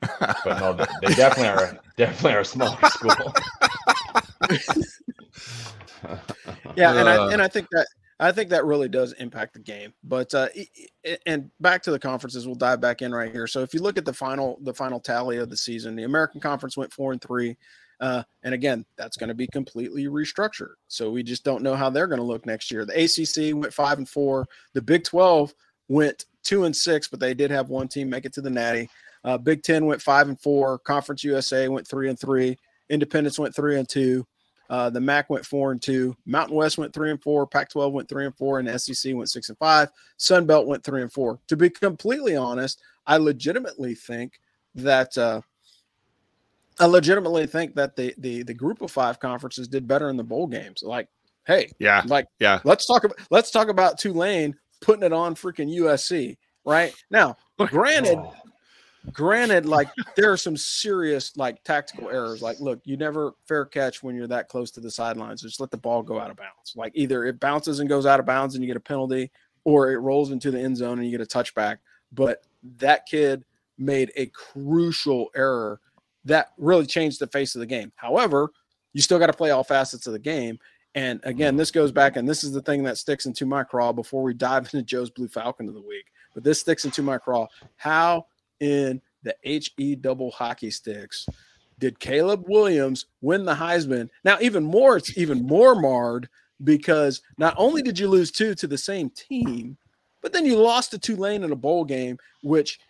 [0.00, 3.34] But no, they definitely are definitely are a smaller school.
[6.76, 7.86] yeah, and I and I think that
[8.18, 9.92] I think that really does impact the game.
[10.02, 10.48] But uh,
[11.26, 13.46] and back to the conferences, we'll dive back in right here.
[13.46, 16.40] So if you look at the final the final tally of the season, the American
[16.40, 17.56] Conference went four and three.
[17.98, 20.74] Uh, and again, that's going to be completely restructured.
[20.86, 22.84] So we just don't know how they're going to look next year.
[22.84, 24.46] The ACC went five and four.
[24.74, 25.54] The Big Twelve
[25.88, 28.88] went two and six, but they did have one team make it to the Natty.
[29.26, 30.78] Uh, Big Ten went five and four.
[30.78, 32.56] Conference USA went three and three.
[32.88, 34.24] Independence went three and two.
[34.70, 36.16] Uh, the MAC went four and two.
[36.26, 37.46] Mountain West went three and four.
[37.46, 39.90] Pac-12 went three and four, and SEC went six and five.
[40.16, 41.40] Sun Belt went three and four.
[41.48, 44.40] To be completely honest, I legitimately think
[44.76, 45.40] that uh,
[46.78, 50.24] I legitimately think that the the the group of five conferences did better in the
[50.24, 50.82] bowl games.
[50.84, 51.08] Like,
[51.46, 55.72] hey, yeah, like yeah, let's talk about let's talk about Tulane putting it on freaking
[55.78, 57.36] USC right now.
[57.58, 58.34] Granted, oh
[59.12, 62.42] granted, like there are some serious like tactical errors.
[62.42, 65.42] Like, look, you never fair catch when you're that close to the sidelines.
[65.42, 66.74] Just let the ball go out of bounds.
[66.76, 69.30] Like either it bounces and goes out of bounds and you get a penalty,
[69.64, 71.78] or it rolls into the end zone and you get a touchback.
[72.12, 72.44] But
[72.78, 73.44] that kid
[73.78, 75.80] made a crucial error
[76.24, 77.92] that really changed the face of the game.
[77.96, 78.50] However,
[78.92, 80.58] you still got to play all facets of the game.
[80.94, 83.92] And again, this goes back, and this is the thing that sticks into my craw
[83.92, 86.06] before we dive into Joe's Blue Falcon of the week.
[86.34, 87.46] But this sticks into my craw.
[87.76, 88.26] How
[88.60, 91.26] in the HE double hockey sticks
[91.78, 94.08] did Caleb Williams win the Heisman.
[94.24, 96.28] Now, even more, it's even more marred
[96.64, 99.76] because not only did you lose two to the same team,
[100.22, 102.80] but then you lost to Tulane in a bowl game, which,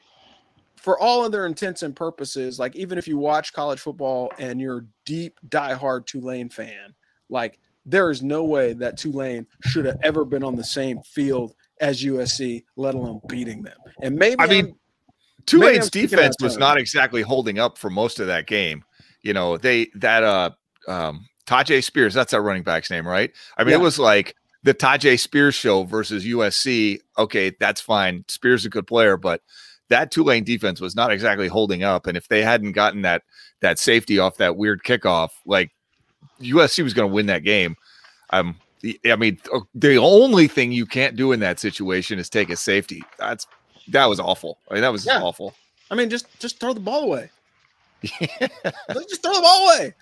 [0.76, 4.78] for all other intents and purposes, like even if you watch college football and you're
[4.78, 6.94] a deep, diehard Tulane fan,
[7.28, 11.54] like there is no way that Tulane should have ever been on the same field
[11.80, 13.76] as USC, let alone beating them.
[14.00, 14.76] And maybe I mean,
[15.46, 18.84] Tulane's defense was not exactly holding up for most of that game.
[19.22, 20.50] You know, they that uh
[20.88, 23.32] um Tyjae Spears, that's our running back's name, right?
[23.56, 23.78] I mean, yeah.
[23.78, 26.98] it was like the Tyjae Spears show versus USC.
[27.18, 28.24] Okay, that's fine.
[28.28, 29.42] Spears is a good player, but
[29.88, 32.06] that Tulane defense was not exactly holding up.
[32.06, 33.22] And if they hadn't gotten that
[33.60, 35.70] that safety off that weird kickoff, like
[36.40, 37.76] USC was going to win that game.
[38.30, 38.56] Um,
[39.08, 39.38] I mean,
[39.74, 43.02] the only thing you can't do in that situation is take a safety.
[43.18, 43.46] That's
[43.88, 44.58] that was awful.
[44.70, 45.22] I mean, that was yeah.
[45.22, 45.54] awful.
[45.90, 47.30] I mean, just just throw the ball away.
[48.20, 48.48] Yeah.
[49.08, 49.94] just throw the ball away.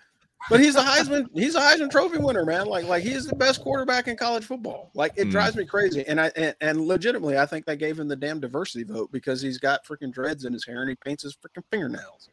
[0.51, 1.29] But he's a Heisman.
[1.33, 2.67] He's a Heisman Trophy winner, man.
[2.67, 4.91] Like like he's the best quarterback in college football.
[4.95, 5.31] Like it mm.
[5.31, 6.05] drives me crazy.
[6.07, 9.41] And I and, and, legitimately, I think they gave him the damn diversity vote because
[9.41, 12.29] he's got freaking dreads in his hair and he paints his freaking fingernails.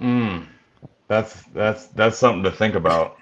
[0.00, 0.46] Mm.
[1.08, 3.16] That's that's that's something to think about.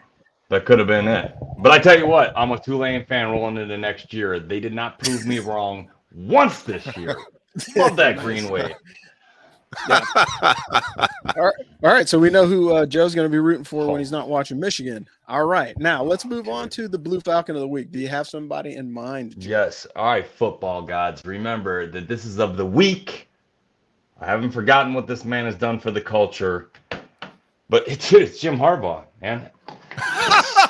[0.50, 1.34] That could have been it.
[1.58, 4.38] But I tell you what, I'm a Tulane fan rolling into next year.
[4.38, 7.16] They did not prove me wrong once this year.
[7.76, 8.74] Love that green wave.
[9.88, 10.04] Yeah.
[11.36, 11.54] all, right.
[11.82, 12.08] all right.
[12.08, 14.58] So we know who uh, Joe's going to be rooting for when he's not watching
[14.58, 15.08] Michigan.
[15.28, 15.76] All right.
[15.78, 17.90] Now let's move on to the Blue Falcon of the week.
[17.90, 19.38] Do you have somebody in mind?
[19.38, 19.50] Joe?
[19.50, 19.86] Yes.
[19.96, 21.24] All right, football gods.
[21.24, 23.28] Remember that this is of the week.
[24.20, 26.70] I haven't forgotten what this man has done for the culture,
[27.68, 29.50] but it's, it's Jim Harbaugh, man.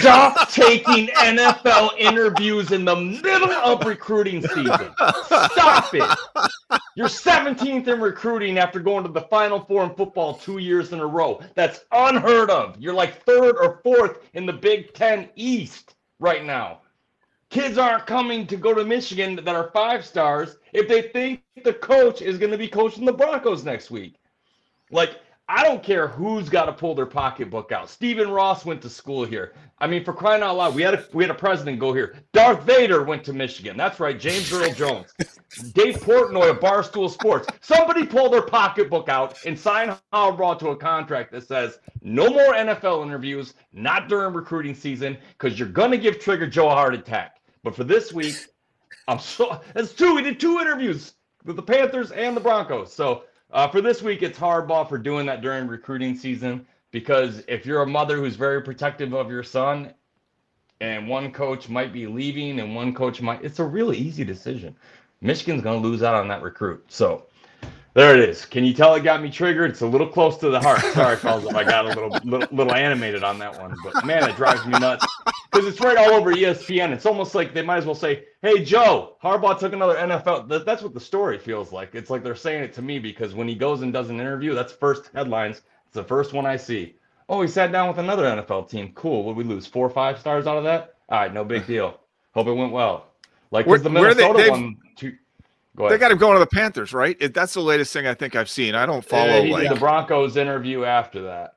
[0.00, 4.92] Stop taking NFL interviews in the middle of recruiting season.
[5.24, 6.18] Stop it.
[6.96, 11.00] You're 17th in recruiting after going to the Final Four in football two years in
[11.00, 11.40] a row.
[11.54, 12.76] That's unheard of.
[12.78, 16.80] You're like third or fourth in the Big Ten East right now.
[17.50, 21.72] Kids aren't coming to go to Michigan that are five stars if they think the
[21.72, 24.14] coach is going to be coaching the Broncos next week.
[24.92, 25.20] Like,
[25.52, 27.90] I don't care who's got to pull their pocketbook out.
[27.90, 29.52] Stephen Ross went to school here.
[29.80, 32.14] I mean, for crying out loud, we had a we had a president go here.
[32.32, 33.76] Darth Vader went to Michigan.
[33.76, 35.12] That's right, James Earl Jones.
[35.72, 37.48] Dave Portnoy of Barstool Sports.
[37.62, 42.54] Somebody pull their pocketbook out and sign Harbaugh to a contract that says no more
[42.54, 47.40] NFL interviews, not during recruiting season, because you're gonna give Trigger Joe a heart attack.
[47.64, 48.36] But for this week,
[49.08, 50.14] I'm so that's two.
[50.14, 52.92] We did two interviews with the Panthers and the Broncos.
[52.92, 57.66] So uh, for this week, it's Harbaugh for doing that during recruiting season because if
[57.66, 59.94] you're a mother who's very protective of your son
[60.80, 64.74] and one coach might be leaving and one coach might, it's a really easy decision.
[65.20, 66.82] Michigan's going to lose out on that recruit.
[66.88, 67.26] So
[67.94, 68.44] there it is.
[68.46, 69.70] Can you tell it got me triggered?
[69.70, 70.80] It's a little close to the heart.
[70.94, 73.74] Sorry, fellas, if I got a little, little, little animated on that one.
[73.84, 75.04] But man, it drives me nuts
[75.50, 76.92] because it's right all over ESPN.
[76.92, 80.82] It's almost like they might as well say, "Hey, Joe, Harbaugh took another NFL." That's
[80.82, 81.94] what the story feels like.
[81.94, 84.54] It's like they're saying it to me because when he goes and does an interview,
[84.54, 85.62] that's first headlines.
[85.86, 86.94] It's the first one I see.
[87.28, 88.92] Oh, he sat down with another NFL team.
[88.94, 89.24] Cool.
[89.24, 90.94] Would we lose four or five stars out of that?
[91.08, 91.98] All right, no big deal.
[92.34, 93.06] Hope it went well.
[93.50, 94.76] Like Where- the they- Minnesota they've- one.
[94.96, 95.16] Two,
[95.76, 97.16] go They got him going to the Panthers, right?
[97.20, 98.74] It, that's the latest thing I think I've seen.
[98.74, 101.54] I don't follow Yeah, he like did the Broncos interview after that.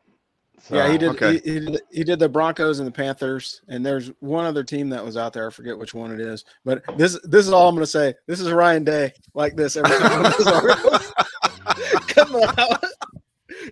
[0.66, 1.10] So, yeah, he did.
[1.10, 1.42] okay.
[1.44, 1.82] He, he did.
[1.92, 5.34] He did the Broncos and the Panthers, and there's one other team that was out
[5.34, 5.48] there.
[5.48, 8.14] I forget which one it is, but this this is all I'm going to say.
[8.28, 10.24] This is Ryan Day like this every time.
[12.08, 12.78] Come on.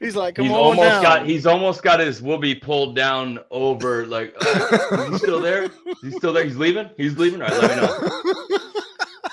[0.01, 1.03] He's like, come He's on almost down.
[1.03, 5.39] got he's almost got his will be pulled down over like uh, is he still
[5.41, 5.69] there?
[6.01, 6.43] He's still there.
[6.43, 6.89] He's leaving.
[6.97, 7.41] He's leaving.
[7.41, 8.57] All right, let me know.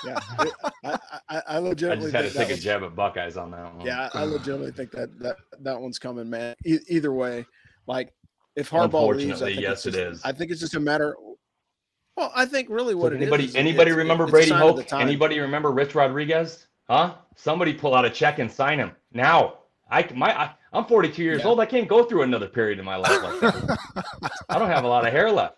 [0.05, 0.51] yeah, I,
[0.83, 3.85] I, I I legitimately just had to take a jab at Buckeyes on that one.
[3.85, 6.55] Yeah, I legitimately think that that that one's coming, man.
[6.65, 7.45] E- either way,
[7.87, 8.13] like
[8.55, 10.21] if Harbaugh leaves, I think yes, it's just- is.
[10.23, 11.15] I think it's just a matter.
[12.17, 13.21] Well, I think really what it is.
[13.21, 14.91] anybody is anybody remember it's Brady Hoke?
[14.93, 16.67] Anybody remember Rich Rodriguez?
[16.89, 17.15] Huh?
[17.35, 19.59] Somebody pull out a check and sign him now.
[19.89, 21.47] I my I, I'm 42 years Yeah.
[21.47, 21.59] old.
[21.59, 23.77] I can't go through another period in my life like that.
[24.49, 25.55] I don't have a lot of hair left.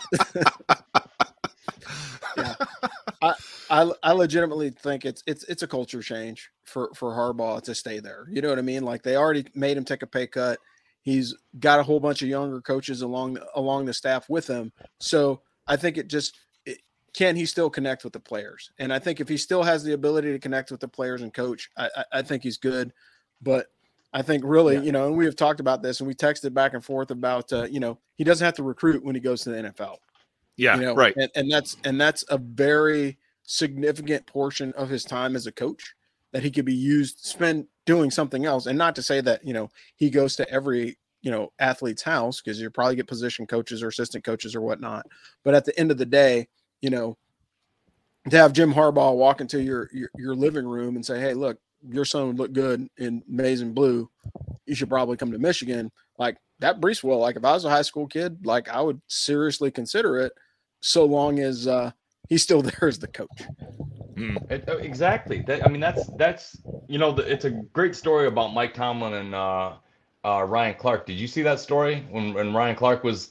[3.70, 7.98] I I legitimately think it's it's it's a culture change for for Harbaugh to stay
[8.00, 8.26] there.
[8.30, 8.84] You know what I mean?
[8.84, 10.58] Like they already made him take a pay cut.
[11.02, 14.72] He's got a whole bunch of younger coaches along along the staff with him.
[15.00, 16.78] So I think it just it,
[17.14, 18.70] can he still connect with the players?
[18.78, 21.32] And I think if he still has the ability to connect with the players and
[21.32, 22.92] coach, I I, I think he's good.
[23.42, 23.66] But
[24.12, 24.82] I think really, Yeah.
[24.82, 27.52] you know, and we have talked about this and we texted back and forth about
[27.52, 29.96] uh, you know, he doesn't have to recruit when he goes to the NFL
[30.56, 31.16] yeah, you know, right.
[31.16, 35.94] and, and that's and that's a very significant portion of his time as a coach
[36.32, 38.66] that he could be used spend doing something else.
[38.66, 42.40] And not to say that you know he goes to every you know athlete's house
[42.40, 45.06] because you probably get position coaches or assistant coaches or whatnot.
[45.42, 46.48] But at the end of the day
[46.80, 47.16] you know
[48.30, 51.58] to have jim harbaugh walk into your your, your living room and say hey look
[51.86, 54.08] your son would look good in maize and blue.
[54.66, 55.90] You should probably come to michigan.
[56.18, 59.00] Like that brees will like if i was a high school kid like i would
[59.06, 60.32] seriously consider it
[60.84, 61.90] so long as uh
[62.28, 63.42] he's still there as the coach
[64.50, 65.42] It- uh, exactly.
[65.42, 69.14] That, I mean, that's that's you know, the, it's a great story about Mike Tomlin
[69.14, 69.72] and uh,
[70.24, 71.06] uh, Ryan Clark.
[71.06, 73.30] Did you see that story when when Ryan Clark was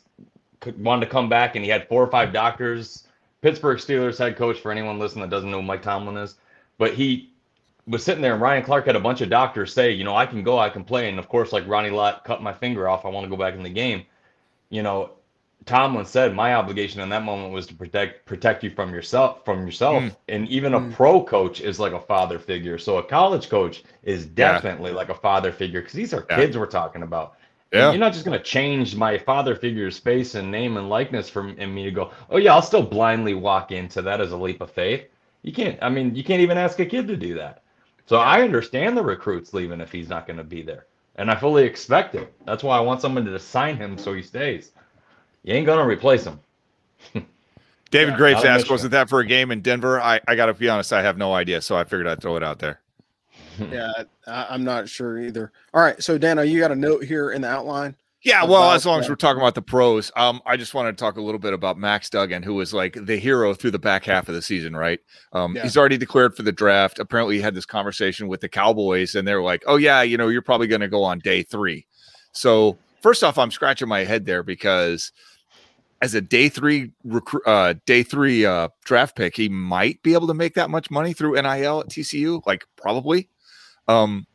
[0.77, 3.07] wanted to come back and he had four or five doctors?
[3.41, 6.35] Pittsburgh Steelers head coach for anyone listening that doesn't know who Mike Tomlin is,
[6.77, 7.31] but he
[7.87, 10.25] was sitting there and Ryan Clark had a bunch of doctors say, you know, I
[10.25, 13.05] can go, I can play, and of course, like Ronnie Lott cut my finger off,
[13.05, 14.03] I want to go back in the game.
[14.69, 15.11] You know,
[15.65, 19.65] Tomlin said my obligation in that moment was to protect protect you from yourself from
[19.65, 20.03] yourself.
[20.03, 20.15] Mm.
[20.29, 20.93] And even a Mm.
[20.93, 22.77] pro coach is like a father figure.
[22.77, 24.53] So a college coach is Yeah.
[24.53, 26.37] definitely like a father figure because these are Yeah.
[26.37, 27.35] kids we're talking about.
[27.71, 27.91] And Yeah.
[27.91, 31.73] You're not just gonna change my father figure's face and name and likeness from and
[31.73, 34.71] me to go, oh yeah, I'll still blindly walk into that as a leap of
[34.71, 35.05] faith.
[35.43, 37.61] You can't I mean, you can't even ask a kid to do that.
[38.05, 40.85] So I understand the recruits leaving if he's not gonna be there.
[41.15, 42.33] And I fully expect it.
[42.45, 44.71] That's why I want someone to sign him so he stays.
[45.43, 46.39] You ain't gonna replace him.
[47.91, 50.01] David Yeah, Graves asked, wasn't that for a game in Denver?
[50.01, 51.61] I, I got to be honest, I have no idea.
[51.61, 52.79] So I figured I'd throw it out there.
[53.71, 53.91] yeah,
[54.25, 55.51] I, am not sure either.
[55.73, 57.95] All right, so Dano, you got a note here in the outline.
[58.23, 60.97] Yeah, well, as long as we're talking about the pros, um, I just wanted to
[60.97, 64.05] talk a little bit about Max Duggan, who was like the hero through the back
[64.05, 65.01] half of the season, right?
[65.33, 65.63] Um, yeah.
[65.63, 66.99] He's already declared for the draft.
[66.99, 70.29] Apparently, he had this conversation with the Cowboys, and they're like, "Oh yeah, you know,
[70.29, 71.85] you're probably going to go on day three.
[72.31, 75.11] So first off, I'm scratching my head there because
[76.03, 80.27] as a day three recruit, uh, day three uh, draft pick, he might be able
[80.27, 83.29] to make that much money through NIL at TCU, like probably.
[83.87, 84.27] Um,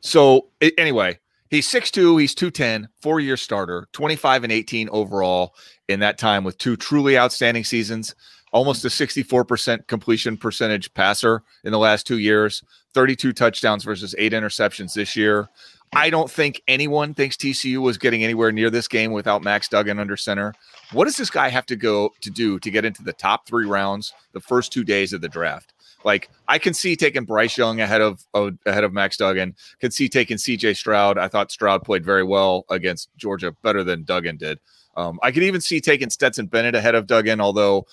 [0.00, 5.54] so anyway, he's 6'2, he's 210, four year starter, 25 and 18 overall
[5.88, 8.14] in that time with two truly outstanding seasons,
[8.52, 12.62] almost a 64% completion percentage passer in the last two years,
[12.92, 15.48] 32 touchdowns versus eight interceptions this year.
[15.94, 19.98] I don't think anyone thinks TCU was getting anywhere near this game without Max Duggan
[19.98, 20.54] under center.
[20.92, 23.66] What does this guy have to go to do to get into the top three
[23.66, 25.74] rounds the first two days of the draft?
[26.02, 29.54] Like I can see taking Bryce Young ahead of, ahead of Max Duggan.
[29.80, 30.74] Can see taking C.J.
[30.74, 31.18] Stroud.
[31.18, 34.58] I thought Stroud played very well against Georgia, better than Duggan did.
[34.96, 37.86] Um, I could even see taking Stetson Bennett ahead of Duggan, although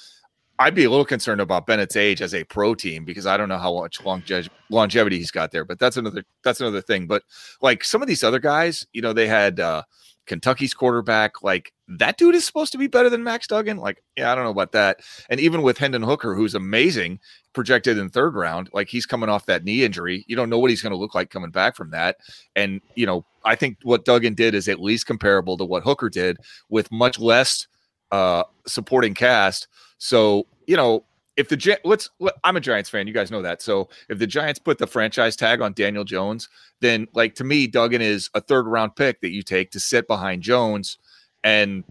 [0.60, 3.48] I'd be a little concerned about Bennett's age as a pro team because I don't
[3.48, 5.64] know how much longe- longevity he's got there.
[5.64, 7.08] But that's another that's another thing.
[7.08, 7.24] But
[7.62, 9.84] like some of these other guys, you know, they had uh,
[10.26, 11.42] Kentucky's quarterback.
[11.42, 13.78] Like that dude is supposed to be better than Max Duggan.
[13.78, 15.00] Like, yeah, I don't know about that.
[15.30, 17.22] And even with Hendon Hooker, who's amazing,
[17.54, 20.26] projected in third round, like he's coming off that knee injury.
[20.28, 22.18] You don't know what he's going to look like coming back from that.
[22.58, 26.10] And you know, I think what Duggan did is at least comparable to what Hooker
[26.10, 27.66] did with much less
[28.12, 29.68] uh supporting cast
[30.00, 31.06] so, you know,
[31.38, 32.10] if the let's
[32.44, 33.62] I'm a Giants fan, you guys know that.
[33.62, 37.68] So if the Giants put the franchise tag on Daniel Jones, then like to me,
[37.68, 40.98] Duggan is a third round pick that you take to sit behind Jones,
[41.44, 41.84] and,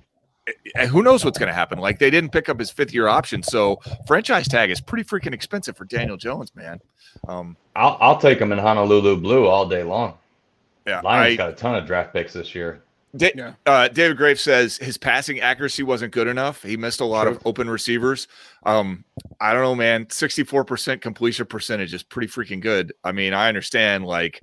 [0.74, 1.78] and who knows what's going to happen?
[1.78, 5.32] Like they didn't pick up his fifth year option, so franchise tag is pretty freaking
[5.32, 6.80] expensive for Daniel Jones, man.
[7.26, 10.14] Um, I'll I'll take him in Honolulu blue all day long.
[10.86, 12.82] Yeah, Lions I, got a ton of draft picks this year.
[13.16, 13.54] Da- yeah.
[13.64, 16.62] uh, David Graves says his passing accuracy wasn't good enough.
[16.62, 18.28] He missed a lot of open receivers.
[18.64, 19.04] Um,
[19.40, 20.06] I don't know, man.
[20.06, 22.92] 64% completion percentage is pretty freaking good.
[23.04, 24.42] I mean, I understand like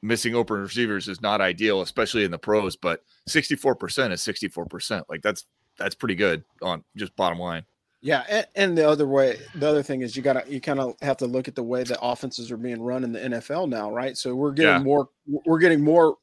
[0.00, 5.02] missing open receivers is not ideal, especially in the pros, but 64% is 64%.
[5.08, 5.46] Like that's
[5.78, 7.64] that's pretty good on just bottom line.
[8.04, 10.96] Yeah, and, and, the other way, the other thing is you gotta you kind of
[11.02, 13.92] have to look at the way that offenses are being run in the NFL now,
[13.92, 14.16] right?
[14.16, 14.82] So we're getting yeah.
[14.82, 15.08] more
[15.46, 16.16] we're getting more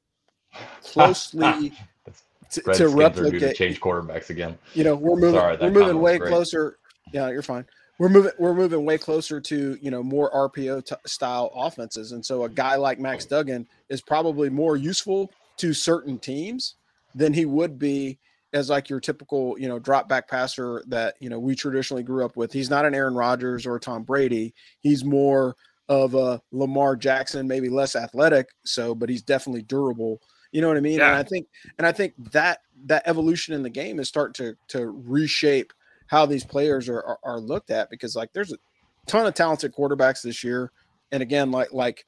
[0.84, 1.74] closely
[2.52, 3.40] to, to replicate.
[3.40, 4.58] To change quarterbacks again.
[4.74, 5.40] You know, we're moving.
[5.40, 6.78] Sorry, we're moving way closer.
[7.14, 7.66] Yeah, you're fine.
[7.98, 8.32] We're moving.
[8.40, 12.50] We're moving way closer to you know more RPO t- style offenses, and so a
[12.50, 16.76] guy like Max Duggan is probably more useful to certain teams
[17.14, 18.18] than he would be
[18.54, 22.26] as like your typical you know drop back passer that you know we traditionally grew
[22.26, 22.54] up with.
[22.54, 24.54] He's not an Aaron Rodgers or Tom Brady.
[24.80, 25.56] He's more
[25.90, 30.78] of a Lamar Jackson, maybe less athletic, so but he's definitely durable you know what
[30.78, 31.00] I mean?
[31.00, 31.10] Yeah.
[31.10, 34.78] And I think and I think that that evolution in the game is starting to
[34.78, 35.74] to reshape
[36.08, 38.58] how these players are, are, are looked at because like there's a
[39.06, 40.72] ton of talented quarterbacks this year,
[41.12, 42.06] and again like like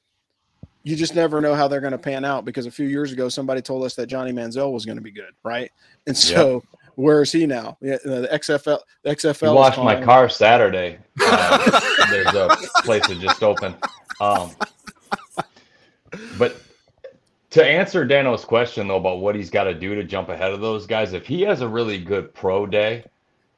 [0.84, 3.30] you just never know how they're going to pan out because a few years ago
[3.30, 5.70] somebody told us that Johnny Manziel was going to be good, right?
[6.08, 6.64] And so yep.
[6.96, 7.78] where is he now?
[7.82, 8.80] Yeah, the XFL.
[9.04, 9.50] The XFL.
[9.50, 10.98] You washed my car Saturday.
[11.24, 12.50] Uh, there's a
[12.84, 13.76] place that just opened.
[14.20, 14.52] Um,
[16.38, 16.56] but
[17.52, 20.62] to answer Dano's question though about what he's got to do to jump ahead of
[20.62, 23.04] those guys, if he has a really good pro day,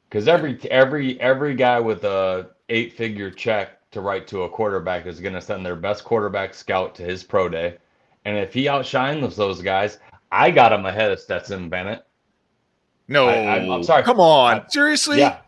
[0.08, 5.06] because every every every guy with a eight figure check to write to a quarterback
[5.06, 7.78] is going to send their best quarterback scout to his pro day,
[8.24, 9.98] and if he outshines those guys,
[10.30, 12.04] I got him ahead of Stetson Bennett.
[13.06, 14.02] No, I, am sorry.
[14.02, 15.18] Come on, I, seriously?
[15.18, 15.38] Yeah,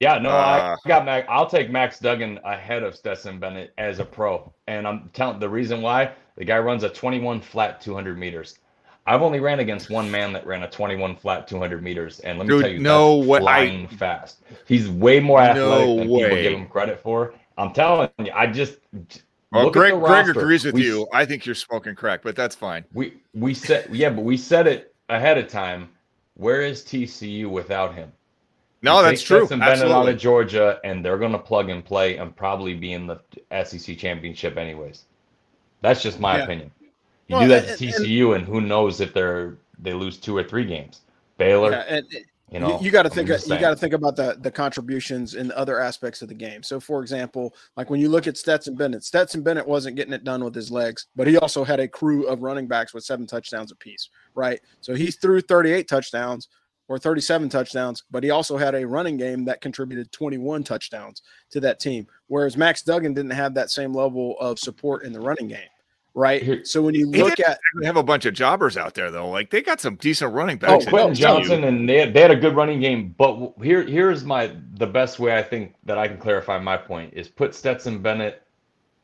[0.00, 0.18] yeah.
[0.18, 1.26] No, uh, I got Mac.
[1.28, 5.48] I'll take Max Duggan ahead of Stetson Bennett as a pro, and I'm telling the
[5.48, 8.58] reason why the guy runs a 21 flat 200 meters.
[9.06, 12.46] I've only ran against one man that ran a 21 flat 200 meters, and let
[12.46, 13.40] me Dude, tell you, no way.
[13.40, 14.42] flying I, fast.
[14.66, 16.22] He's way more athletic no than way.
[16.22, 17.34] people give him credit for.
[17.58, 18.78] I'm telling you, I just.
[19.52, 21.06] Well, Greg, Greg agrees with we, you.
[21.12, 22.84] I think you're smoking crack, but that's fine.
[22.92, 25.90] We we said yeah, but we said it ahead of time.
[26.34, 28.10] Where is TCU without him?
[28.82, 29.46] No, that's true.
[29.46, 29.96] Bennett Absolutely.
[29.96, 33.18] out of Georgia, and they're going to plug and play and probably be in the
[33.64, 35.04] SEC championship anyways.
[35.84, 36.44] That's just my yeah.
[36.44, 36.70] opinion.
[37.28, 40.34] You well, do that to TCU, and, and, who knows if they're they lose two
[40.34, 41.02] or three games.
[41.36, 42.06] Baylor, yeah, and,
[42.50, 43.28] you know, you, you got to think.
[43.28, 46.62] You got to think about the the contributions in other aspects of the game.
[46.62, 50.24] So, for example, like when you look at Stetson Bennett, Stetson Bennett wasn't getting it
[50.24, 53.26] done with his legs, but he also had a crew of running backs with seven
[53.26, 54.60] touchdowns apiece, right?
[54.80, 56.48] So he threw 38 touchdowns
[56.88, 61.20] or 37 touchdowns, but he also had a running game that contributed 21 touchdowns
[61.50, 62.06] to that team.
[62.28, 65.68] Whereas Max Duggan didn't have that same level of support in the running game
[66.14, 66.66] right?
[66.66, 69.50] So when you look at they have a bunch of jobbers out there though, like
[69.50, 70.86] they got some decent running oh, backs.
[70.86, 73.14] Oh, Quentin Johnston, and they had, they had a good running game.
[73.18, 77.12] But here here's my the best way I think that I can clarify my point
[77.14, 78.42] is put Stetson Bennett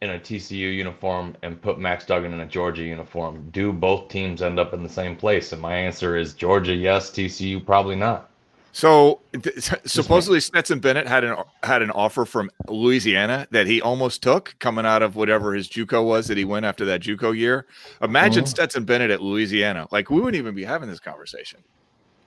[0.02, 3.50] in a TCU uniform and put Max Duggan in a Georgia uniform.
[3.50, 5.52] Do both teams end up in the same place?
[5.52, 7.10] And my answer is Georgia, yes.
[7.10, 8.29] TCU, probably not.
[8.72, 14.22] So th- supposedly Stetson Bennett had an had an offer from Louisiana that he almost
[14.22, 17.66] took coming out of whatever his JUCO was that he went after that JUCO year.
[18.00, 18.50] Imagine uh-huh.
[18.50, 19.88] Stetson Bennett at Louisiana.
[19.90, 21.60] Like we wouldn't even be having this conversation.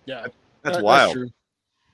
[0.06, 0.26] Yeah.
[0.64, 1.18] That's that, wild.
[1.18, 1.32] That's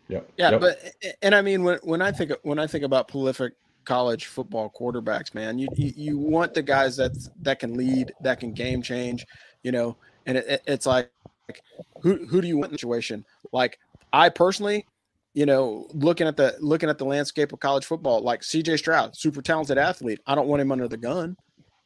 [0.07, 0.21] yeah.
[0.37, 0.61] Yeah, yep.
[0.61, 0.81] but
[1.21, 3.53] and I mean when when I think when I think about prolific
[3.85, 7.11] college football quarterbacks, man, you you, you want the guys that
[7.43, 9.27] that can lead, that can game change,
[9.61, 9.95] you know,
[10.25, 11.11] and it, it, it's like,
[11.47, 11.61] like
[12.01, 13.23] who who do you want in the situation?
[13.51, 13.77] Like
[14.13, 14.85] I personally,
[15.33, 19.15] you know, looking at the looking at the landscape of college football, like CJ Stroud,
[19.15, 20.19] super talented athlete.
[20.25, 21.37] I don't want him under the gun.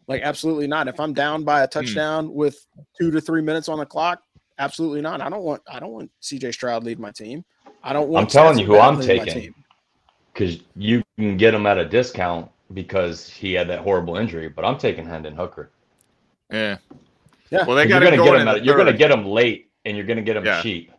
[0.07, 0.88] Like absolutely not.
[0.88, 1.71] If I'm down by a hmm.
[1.71, 2.34] touchdown mm.
[2.34, 2.65] with
[2.99, 4.21] two to three minutes on the clock,
[4.59, 5.21] absolutely not.
[5.21, 7.43] I don't want I don't want CJ Stroud lead my team.
[7.84, 8.24] I don't want.
[8.24, 9.53] I'm telling you who I'm taking
[10.34, 14.49] because you can get him at a discount because he had that horrible injury.
[14.49, 15.71] But I'm taking Hendon Hooker.
[16.51, 16.78] Yeah.
[17.49, 17.65] Yeah.
[17.65, 18.47] Well, they got to go get him.
[18.47, 20.61] At, you're going to get him late, and you're going to get him yeah.
[20.61, 20.91] cheap.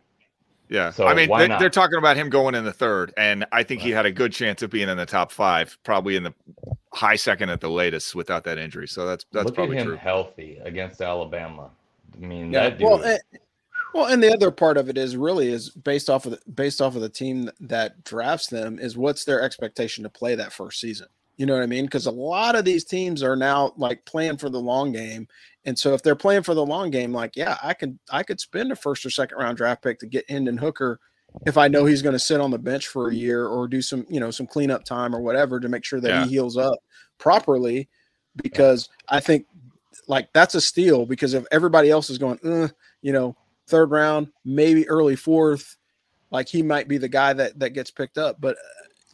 [0.69, 0.89] Yeah.
[0.91, 3.81] So I mean, they, are talking about him going in the third, and I think
[3.81, 6.33] he had a good chance of being in the top five, probably in the
[6.93, 8.87] high second at the latest without that injury.
[8.87, 9.97] So that's that's Look probably at him true.
[9.97, 11.69] healthy against Alabama.
[12.15, 12.69] I mean, yeah.
[12.69, 12.87] that dude.
[12.87, 13.19] Well, and,
[13.93, 16.81] well, and the other part of it is really is based off of the, based
[16.81, 20.81] off of the team that drafts them is what's their expectation to play that first
[20.81, 21.07] season.
[21.37, 21.85] You know what I mean?
[21.85, 25.27] Because a lot of these teams are now like playing for the long game,
[25.65, 28.39] and so if they're playing for the long game, like yeah, I could I could
[28.39, 30.99] spend a first or second round draft pick to get Hendon Hooker
[31.45, 33.81] if I know he's going to sit on the bench for a year or do
[33.81, 36.23] some you know some cleanup time or whatever to make sure that yeah.
[36.23, 36.79] he heals up
[37.17, 37.89] properly.
[38.41, 39.45] Because I think
[40.07, 42.67] like that's a steal because if everybody else is going, uh,
[43.01, 43.35] you know,
[43.67, 45.77] third round, maybe early fourth,
[46.31, 48.57] like he might be the guy that that gets picked up, but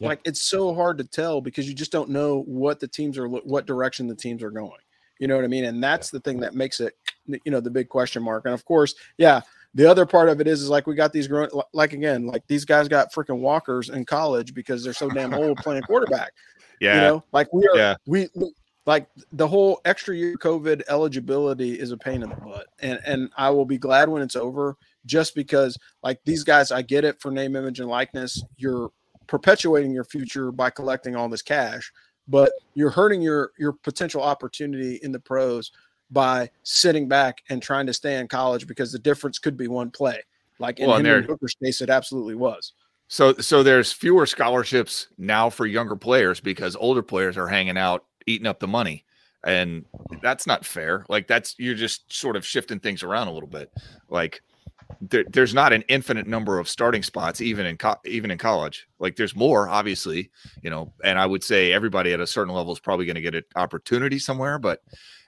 [0.02, 0.08] yeah.
[0.08, 3.28] like it's so hard to tell because you just don't know what the teams are
[3.28, 4.72] what direction the teams are going.
[5.18, 5.64] You know what i mean?
[5.64, 6.94] And that's the thing that makes it
[7.26, 8.44] you know the big question mark.
[8.44, 9.42] And of course yeah
[9.74, 12.46] the other part of it is is like we got these growing like again like
[12.46, 16.32] these guys got freaking walkers in college because they're so damn old playing quarterback.
[16.80, 16.94] Yeah.
[16.94, 17.24] you know?
[17.32, 17.94] Like we are yeah.
[18.06, 18.28] we
[18.84, 22.66] like the whole extra year covid eligibility is a pain in the butt.
[22.80, 24.76] And and i will be glad when it's over
[25.06, 28.42] just because like these guys i get it for name image and likeness.
[28.56, 28.90] You're
[29.26, 31.92] perpetuating your future by collecting all this cash,
[32.28, 35.72] but you're hurting your your potential opportunity in the pros
[36.10, 39.90] by sitting back and trying to stay in college because the difference could be one
[39.90, 40.22] play.
[40.58, 42.74] Like in well, Hendon Hooker's case, it absolutely was.
[43.08, 48.04] So so there's fewer scholarships now for younger players because older players are hanging out
[48.26, 49.04] eating up the money.
[49.44, 49.84] And
[50.22, 51.04] that's not fair.
[51.08, 53.72] Like that's you're just sort of shifting things around a little bit.
[54.08, 54.42] Like
[55.00, 58.86] there, there's not an infinite number of starting spots even in co- even in college.
[58.98, 60.30] Like there's more obviously
[60.62, 63.20] you know and i would say everybody at a certain level is probably going to
[63.20, 64.80] get an opportunity somewhere but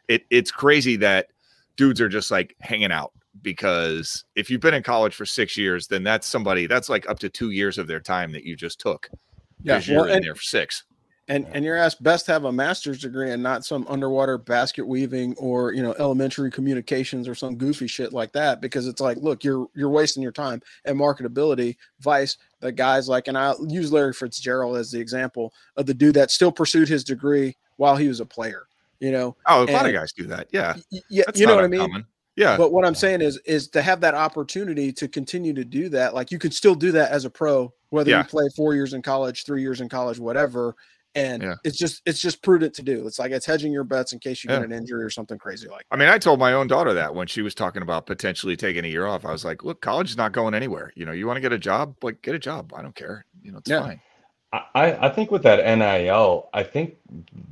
[0.08, 1.28] it it's crazy that
[1.76, 3.12] dudes are just like hanging out
[3.42, 7.18] because if you've been in college for six years then that's somebody that's like up
[7.18, 9.08] to two years of their time that you just took
[9.62, 10.84] yeah well, you're in there for six
[11.28, 14.86] and and you're asked best to have a master's degree and not some underwater basket
[14.86, 19.16] weaving or you know elementary communications or some goofy shit like that because it's like
[19.18, 23.92] look you're you're wasting your time and marketability vice the guys like and i use
[23.92, 28.08] larry fitzgerald as the example of the dude that still pursued his degree while he
[28.08, 28.66] was a player
[29.00, 30.74] you know oh a and, lot of guys do that yeah
[31.08, 32.04] yeah That's you know what i mean
[32.36, 32.56] yeah.
[32.56, 36.14] But what I'm saying is is to have that opportunity to continue to do that.
[36.14, 38.18] Like you could still do that as a pro, whether yeah.
[38.18, 40.74] you play four years in college, three years in college, whatever
[41.14, 41.54] and yeah.
[41.64, 43.06] it's just it's just prudent to do.
[43.06, 44.58] It's like it's hedging your bets in case you yeah.
[44.58, 45.86] get an injury or something crazy like.
[45.90, 45.96] That.
[45.96, 48.84] I mean, I told my own daughter that when she was talking about potentially taking
[48.84, 49.24] a year off.
[49.24, 50.92] I was like, "Look, college is not going anywhere.
[50.94, 52.72] You know, you want to get a job, like get a job.
[52.76, 53.24] I don't care.
[53.42, 53.80] You know, it's yeah.
[53.80, 54.00] fine."
[54.52, 56.96] I I think with that NIL, I think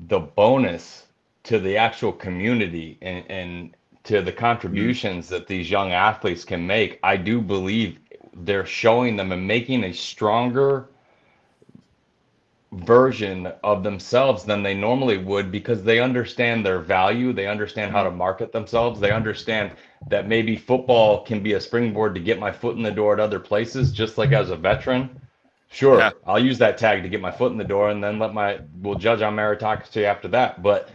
[0.08, 1.06] the bonus
[1.44, 5.34] to the actual community and and to the contributions mm-hmm.
[5.34, 7.98] that these young athletes can make, I do believe
[8.34, 10.88] they're showing them and making a stronger
[12.72, 17.32] version of themselves than they normally would because they understand their value.
[17.32, 18.98] They understand how to market themselves.
[18.98, 19.72] They understand
[20.08, 23.20] that maybe football can be a springboard to get my foot in the door at
[23.20, 25.20] other places, just like as a veteran.
[25.70, 26.10] Sure, yeah.
[26.26, 28.60] I'll use that tag to get my foot in the door and then let my
[28.80, 30.62] we'll judge on meritocracy after that.
[30.62, 30.90] But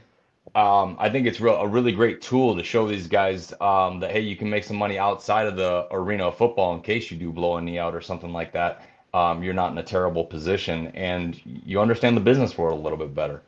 [0.56, 4.12] um, I think it's real, a really great tool to show these guys um, that
[4.12, 7.18] hey, you can make some money outside of the arena of football in case you
[7.18, 8.82] do blow a knee out or something like that.
[9.14, 12.98] Um, you're not in a terrible position, and you understand the business world a little
[12.98, 13.42] bit better.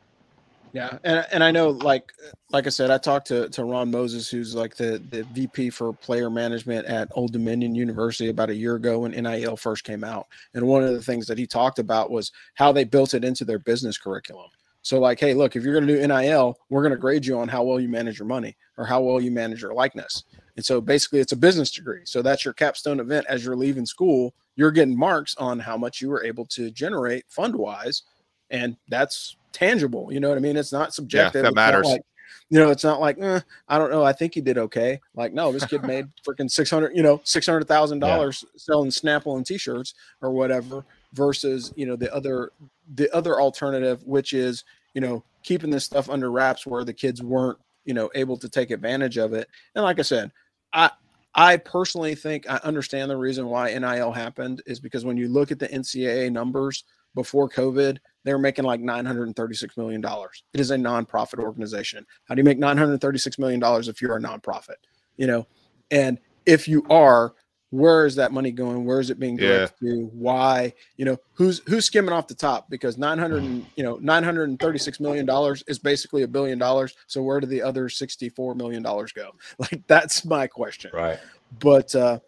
[0.72, 2.12] Yeah, and and I know, like
[2.50, 5.92] like I said, I talked to to Ron Moses, who's like the the VP for
[5.92, 10.28] player management at Old Dominion University about a year ago when NIL first came out,
[10.54, 13.44] and one of the things that he talked about was how they built it into
[13.44, 14.50] their business curriculum.
[14.82, 17.38] So, like, hey, look, if you're going to do NIL, we're going to grade you
[17.38, 20.24] on how well you manage your money or how well you manage your likeness.
[20.60, 22.02] And so, basically, it's a business degree.
[22.04, 24.34] So that's your capstone event as you're leaving school.
[24.56, 28.02] You're getting marks on how much you were able to generate fund wise,
[28.50, 30.12] and that's tangible.
[30.12, 30.58] You know what I mean?
[30.58, 31.44] It's not subjective.
[31.44, 31.86] Yeah, that matters.
[31.86, 32.02] Like,
[32.50, 33.40] you know, it's not like eh,
[33.70, 34.04] I don't know.
[34.04, 35.00] I think he did okay.
[35.14, 38.08] Like, no, this kid made freaking six hundred, you know, six hundred thousand yeah.
[38.08, 40.84] dollars selling Snapple and T-shirts or whatever
[41.14, 42.52] versus you know the other
[42.96, 47.22] the other alternative which is you know keeping this stuff under wraps where the kids
[47.22, 50.30] weren't you know able to take advantage of it and like i said
[50.72, 50.90] i
[51.34, 55.50] i personally think i understand the reason why nil happened is because when you look
[55.50, 60.44] at the ncaa numbers before covid they were making like 936 million dollars.
[60.52, 62.04] It is a nonprofit organization.
[62.26, 64.76] How do you make 936 million dollars if you're a nonprofit?
[65.16, 65.46] You know
[65.90, 67.34] and if you are
[67.70, 68.84] where is that money going?
[68.84, 69.92] Where is it being directed yeah.
[69.92, 70.10] to?
[70.12, 70.72] Why?
[70.96, 72.68] You know, who's who's skimming off the top?
[72.68, 73.44] Because nine hundred,
[73.76, 76.96] you know, nine hundred and thirty-six million dollars is basically a billion dollars.
[77.06, 79.30] So where do the other sixty-four million dollars go?
[79.58, 80.90] Like that's my question.
[80.94, 81.18] Right.
[81.58, 82.20] But uh,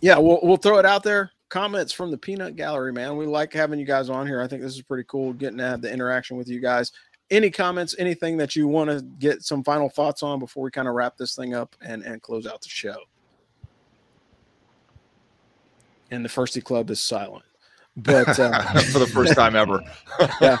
[0.00, 1.30] yeah, we'll we'll throw it out there.
[1.48, 3.16] Comments from the Peanut Gallery, man.
[3.16, 4.42] We like having you guys on here.
[4.42, 6.92] I think this is pretty cool getting to have the interaction with you guys.
[7.30, 10.88] Any comments, anything that you want to get some final thoughts on before we kind
[10.88, 12.96] of wrap this thing up and and close out the show?
[16.10, 17.44] And the Firsty Club is silent.
[17.96, 19.82] But uh, for the first time ever.
[20.40, 20.58] yeah.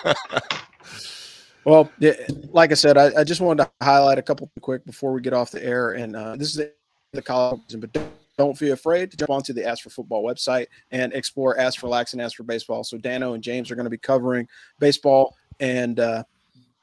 [1.64, 2.14] Well, yeah,
[2.50, 5.34] like I said, I, I, just wanted to highlight a couple quick before we get
[5.34, 5.92] off the air.
[5.92, 6.72] And uh, this is the,
[7.12, 10.66] the college, but don't, don't be afraid to jump onto the Ask for Football website
[10.92, 12.84] and explore Ask for Lax and Ask for Baseball.
[12.84, 16.24] So Dano and James are going to be covering baseball and uh,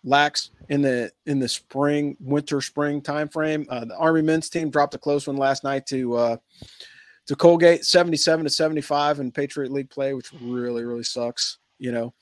[0.04, 3.66] lax in the in the spring, winter, spring timeframe.
[3.70, 6.38] Uh, the Army men's team dropped a close one last night to uh,
[7.28, 12.14] to Colgate 77 to 75 in Patriot League play, which really, really sucks, you know.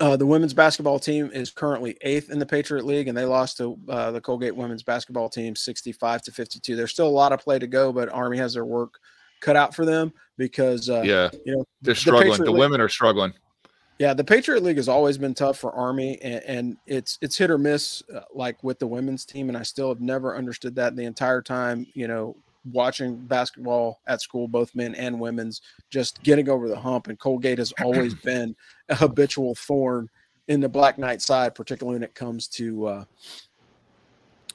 [0.00, 3.58] Uh, the women's basketball team is currently eighth in the Patriot League, and they lost
[3.58, 6.74] to uh, the Colgate women's basketball team 65 to 52.
[6.74, 8.98] There's still a lot of play to go, but Army has their work
[9.40, 12.38] cut out for them because, uh, yeah, you know, they're struggling.
[12.38, 13.34] The, the women are struggling.
[14.00, 17.48] Yeah, the Patriot League has always been tough for Army, and, and it's it's hit
[17.48, 19.48] or miss, uh, like with the women's team.
[19.48, 21.86] And I still have never understood that the entire time.
[21.94, 22.36] You know,
[22.70, 27.08] watching basketball at school, both men and women's, just getting over the hump.
[27.08, 28.54] And Colgate has always been
[28.88, 30.08] a habitual thorn
[30.48, 33.04] in the Black Knight side, particularly when it comes to, uh,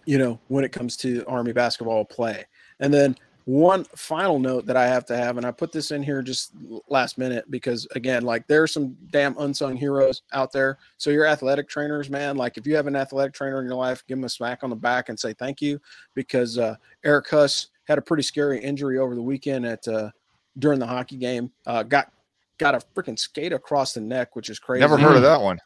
[0.05, 2.45] you know, when it comes to Army basketball play.
[2.79, 3.15] And then
[3.49, 6.51] one final note that I have to have, and I put this in here just
[6.87, 10.77] last minute because again, like there are some damn unsung heroes out there.
[10.97, 14.03] So your athletic trainers, man, like if you have an athletic trainer in your life,
[14.07, 15.81] give them a smack on the back and say thank you
[16.13, 20.11] because uh, Eric Huss had a pretty scary injury over the weekend at uh,
[20.59, 21.51] during the hockey game.
[21.65, 22.13] Uh, got
[22.59, 24.81] got a freaking skate across the neck, which is crazy.
[24.81, 25.59] Never heard of that one.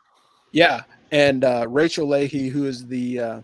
[0.51, 3.41] Yeah, and uh, Rachel Leahy, who is the uh,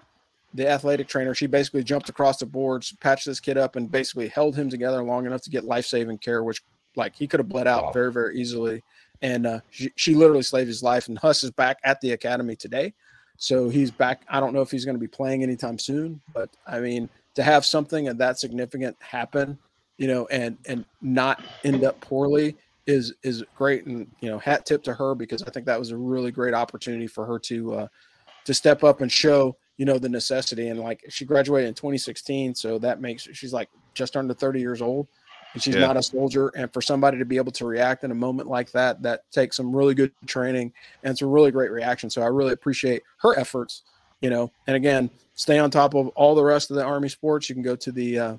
[0.54, 4.30] the athletic trainer, she basically jumped across the boards, patched this kid up, and basically
[4.30, 6.64] held him together long enough to get life saving care, which
[6.96, 7.92] like he could have bled out wow.
[7.92, 8.82] very very easily.
[9.22, 11.10] And uh, she, she literally saved his life.
[11.10, 12.94] And Huss is back at the academy today.
[13.36, 14.22] So he's back.
[14.30, 17.10] I don't know if he's going to be playing anytime soon, but I mean,
[17.40, 19.58] to have something of that significant happen,
[19.98, 23.86] you know, and and not end up poorly is is great.
[23.86, 26.54] And you know, hat tip to her because I think that was a really great
[26.54, 27.88] opportunity for her to uh,
[28.44, 30.68] to step up and show you know the necessity.
[30.68, 34.82] And like she graduated in 2016, so that makes she's like just under 30 years
[34.82, 35.08] old.
[35.54, 35.88] And she's yeah.
[35.88, 38.70] not a soldier, and for somebody to be able to react in a moment like
[38.74, 40.74] that, that takes some really good training
[41.04, 42.10] and it's a really great reaction.
[42.10, 43.84] So I really appreciate her efforts
[44.22, 44.52] you know?
[44.68, 45.10] And again
[45.40, 47.48] stay on top of all the rest of the army sports.
[47.48, 48.38] You can go to the uh,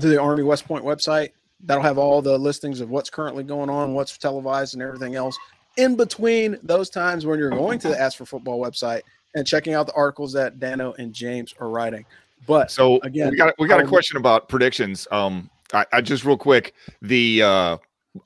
[0.00, 1.32] to the army west point website.
[1.60, 5.38] That'll have all the listings of what's currently going on what's televised and everything else
[5.76, 9.02] in between those times when you're going to the ask for football website
[9.34, 12.04] and checking out the articles that dano and james are writing.
[12.46, 15.06] But so again we got we got a question about predictions.
[15.10, 17.76] Um I, I just real quick the uh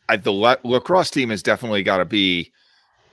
[0.09, 2.53] I, the lacrosse team has definitely got to be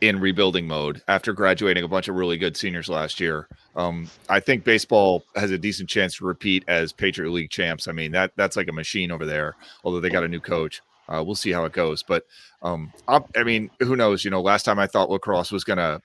[0.01, 3.47] in rebuilding mode after graduating a bunch of really good seniors last year.
[3.75, 7.87] Um, I think baseball has a decent chance to repeat as Patriot League champs.
[7.87, 9.55] I mean that that's like a machine over there.
[9.83, 12.03] Although they got a new coach, uh, we'll see how it goes.
[12.03, 12.25] But
[12.61, 14.23] um, I mean, who knows?
[14.23, 16.01] You know, last time I thought lacrosse was gonna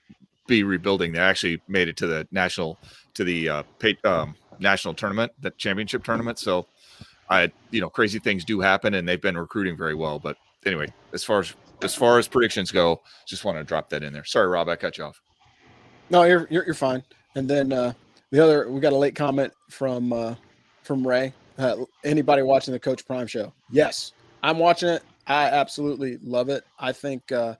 [0.47, 1.13] be rebuilding.
[1.13, 2.79] They actually made it to the national
[3.13, 6.39] to the uh, pay, um, national tournament, the championship tournament.
[6.39, 6.67] So,
[7.29, 10.19] I you know crazy things do happen, and they've been recruiting very well.
[10.19, 11.53] But anyway, as far as
[11.83, 14.25] as far as predictions go, just want to drop that in there.
[14.25, 15.21] Sorry, Rob, I cut you off.
[16.09, 17.03] No, you're you're, you're fine.
[17.35, 17.93] And then uh,
[18.31, 20.35] the other, we got a late comment from uh,
[20.83, 21.33] from Ray.
[21.57, 23.53] Uh, anybody watching the Coach Prime show?
[23.69, 25.03] Yes, I'm watching it.
[25.27, 26.65] I absolutely love it.
[26.79, 27.55] I think uh,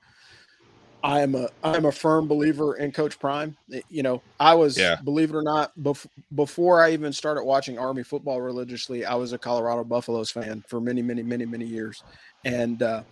[1.03, 3.57] I am a I'm a firm believer in Coach Prime.
[3.89, 4.95] You know, I was yeah.
[5.03, 9.05] believe it or not bef- before I even started watching Army football religiously.
[9.05, 12.03] I was a Colorado Buffaloes fan for many many many many years,
[12.45, 13.03] and uh,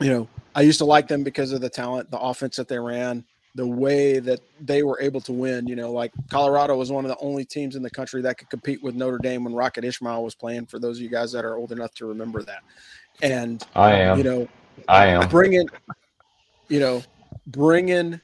[0.00, 2.78] you know I used to like them because of the talent, the offense that they
[2.78, 3.24] ran,
[3.54, 5.66] the way that they were able to win.
[5.66, 8.50] You know, like Colorado was one of the only teams in the country that could
[8.50, 10.66] compete with Notre Dame when Rocket Ismail was playing.
[10.66, 12.62] For those of you guys that are old enough to remember that,
[13.22, 14.48] and I am, you know,
[14.88, 15.68] I am bringing,
[16.68, 17.02] you know,
[17.46, 18.20] bringing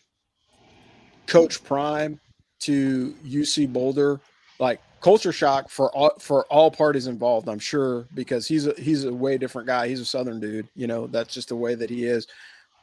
[1.26, 2.20] Coach Prime
[2.60, 4.20] to UC Boulder,
[4.58, 7.48] like culture shock for all for all parties involved.
[7.48, 9.88] I'm sure because he's a he's a way different guy.
[9.88, 10.68] He's a Southern dude.
[10.74, 12.26] You know, that's just the way that he is.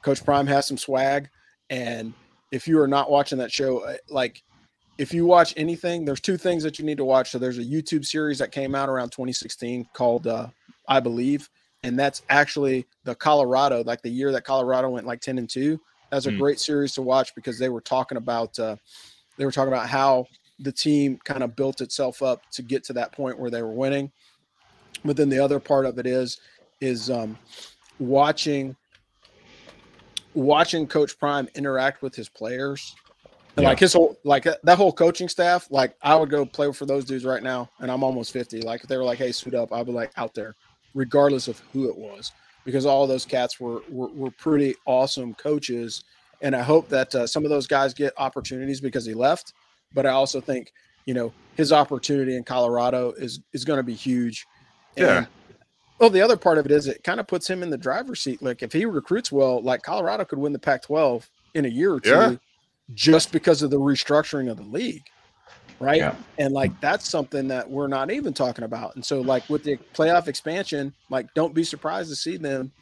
[0.01, 1.29] Coach Prime has some swag,
[1.69, 2.13] and
[2.51, 4.43] if you are not watching that show, uh, like
[4.97, 7.31] if you watch anything, there's two things that you need to watch.
[7.31, 10.47] So there's a YouTube series that came out around 2016 called uh,
[10.87, 11.49] I Believe,
[11.83, 15.79] and that's actually the Colorado, like the year that Colorado went like 10 and 2.
[16.11, 16.39] That's a mm.
[16.39, 18.77] great series to watch because they were talking about uh,
[19.37, 20.27] they were talking about how
[20.59, 23.73] the team kind of built itself up to get to that point where they were
[23.73, 24.11] winning.
[25.03, 26.39] But then the other part of it is
[26.81, 27.37] is um,
[27.99, 28.75] watching
[30.33, 32.95] watching Coach Prime interact with his players,
[33.55, 33.69] and yeah.
[33.69, 36.85] like his whole like uh, that whole coaching staff, like I would go play for
[36.85, 38.61] those dudes right now, and I'm almost fifty.
[38.61, 40.55] Like if they were like, "Hey, suit up," I'd be like out there,
[40.93, 42.31] regardless of who it was,
[42.63, 46.03] because all those cats were were, were pretty awesome coaches,
[46.41, 49.53] and I hope that uh, some of those guys get opportunities because he left.
[49.95, 50.71] But I also think
[51.05, 54.45] you know his opportunity in Colorado is is going to be huge.
[54.95, 55.25] Yeah.
[55.99, 58.21] Well, the other part of it is it kind of puts him in the driver's
[58.21, 58.41] seat.
[58.41, 62.01] Like if he recruits well, like Colorado could win the Pac-12 in a year or
[62.01, 62.35] two, yeah.
[62.93, 65.03] just because of the restructuring of the league,
[65.79, 65.97] right?
[65.97, 66.15] Yeah.
[66.37, 68.95] And like that's something that we're not even talking about.
[68.95, 72.73] And so, like with the playoff expansion, like don't be surprised to see them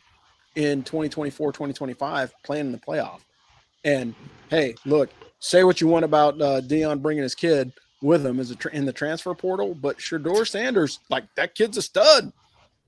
[0.56, 3.22] in 2024, 2025 playing in the playoff.
[3.84, 4.16] And
[4.50, 5.12] hey, look,
[5.44, 8.72] say what you want about uh, Deion bringing his kid with him as a tra-
[8.72, 12.32] in the transfer portal, but Shedeur Sanders, like that kid's a stud.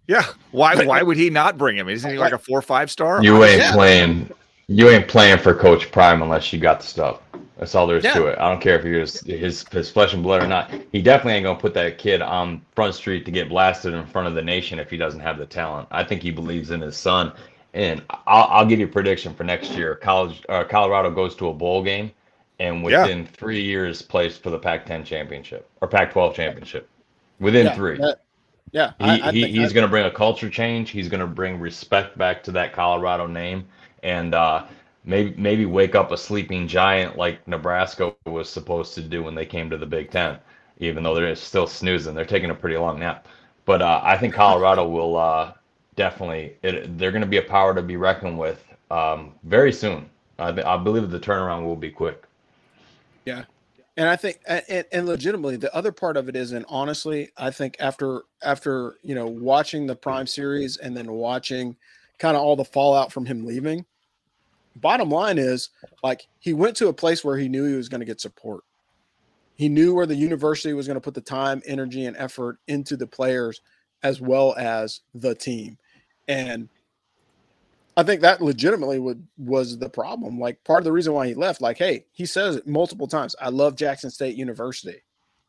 [0.08, 0.26] Yeah.
[0.52, 1.90] Why why would he not bring him?
[1.90, 3.24] Isn't he like a four or five star?
[3.24, 3.74] You ain't yeah.
[3.74, 4.32] playing
[4.68, 7.22] you ain't playing for Coach Prime unless you got the stuff.
[7.58, 8.14] That's all there is yeah.
[8.14, 8.40] to it.
[8.40, 10.72] I don't care if you're his, his, his flesh and blood or not.
[10.92, 14.28] He definitely ain't gonna put that kid on front street to get blasted in front
[14.28, 15.88] of the nation if he doesn't have the talent.
[15.92, 17.34] I think he believes in his son.
[17.74, 19.96] And I'll, I'll give you a prediction for next year.
[19.96, 22.12] College uh, Colorado goes to a bowl game,
[22.60, 23.28] and within yeah.
[23.34, 26.90] three years plays for the Pac-10 championship or Pac-12 championship.
[27.40, 27.98] Within three.
[27.98, 28.22] That,
[28.72, 30.90] yeah, he, I, I he he's going to bring a culture change.
[30.90, 33.66] He's going to bring respect back to that Colorado name,
[34.04, 34.66] and uh,
[35.06, 39.46] maybe maybe wake up a sleeping giant like Nebraska was supposed to do when they
[39.46, 40.38] came to the Big Ten.
[40.80, 43.28] Even though they're still snoozing, they're taking a pretty long nap.
[43.64, 45.54] But uh, I think Colorado will uh,
[45.96, 46.58] definitely.
[46.64, 50.10] It, they're going to be a power to be reckoned with um, very soon.
[50.38, 52.26] I, I believe the turnaround will be quick.
[53.26, 53.46] Yeah,
[53.98, 57.50] and I think, and, and, legitimately, the other part of it is, and honestly, I
[57.50, 61.78] think after after you know watching the Prime series and then watching
[62.20, 63.86] kind of all the fallout from him leaving,
[64.76, 65.70] bottom line is
[66.04, 68.64] like he went to a place where he knew he was going to get support.
[69.56, 72.98] He knew where the university was going to put the time, energy, and effort into
[72.98, 73.62] the players
[74.04, 75.78] as well as the team,
[76.28, 76.68] and
[77.98, 80.40] I think that legitimately would was the problem.
[80.40, 83.36] Like part of the reason why he left, like, hey, he says it multiple times.
[83.40, 85.02] I love Jackson State University.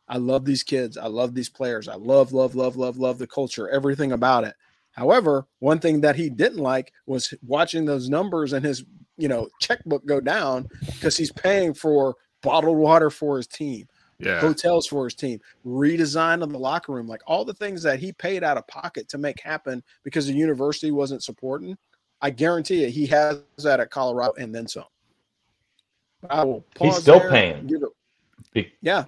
[0.09, 0.97] I love these kids.
[0.97, 1.89] I love these players.
[1.89, 4.55] I love, love, love, love, love the culture, everything about it.
[4.93, 8.85] However, one thing that he didn't like was watching those numbers and his,
[9.19, 13.89] you know, checkbook go down because he's paying for bottled water for his team,
[14.21, 14.41] yeah.
[14.41, 18.13] hotels for his team, redesign of the locker room, like all the things that he
[18.13, 21.77] paid out of pocket to make happen because the university wasn't supporting
[22.21, 24.85] I guarantee you, he has that at Colorado and then some.
[26.29, 26.65] I will.
[26.75, 26.95] pause.
[26.95, 27.71] He's still paying.
[28.53, 29.05] Be- yeah.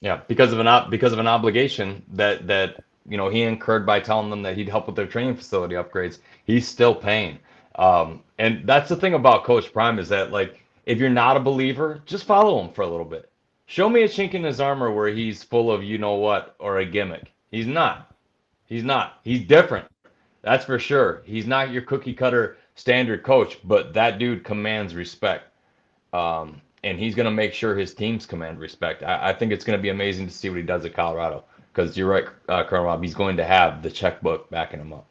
[0.00, 4.00] Yeah, because of an because of an obligation that that you know he incurred by
[4.00, 6.18] telling them that he'd help with their training facility upgrades.
[6.44, 7.38] He's still paying.
[7.76, 11.40] Um, and that's the thing about Coach Prime is that like if you're not a
[11.40, 13.30] believer, just follow him for a little bit.
[13.66, 16.78] Show me a chink in his armor where he's full of you know what or
[16.78, 17.30] a gimmick.
[17.50, 18.12] He's not.
[18.66, 19.20] He's not.
[19.22, 19.86] He's different.
[20.42, 21.22] That's for sure.
[21.24, 25.44] He's not your cookie cutter standard coach, but that dude commands respect.
[26.12, 29.02] Um, and he's going to make sure his teams command respect.
[29.02, 31.44] I, I think it's going to be amazing to see what he does at Colorado
[31.72, 33.02] because you're right, uh, Colonel Rob.
[33.02, 35.06] He's going to have the checkbook backing him up.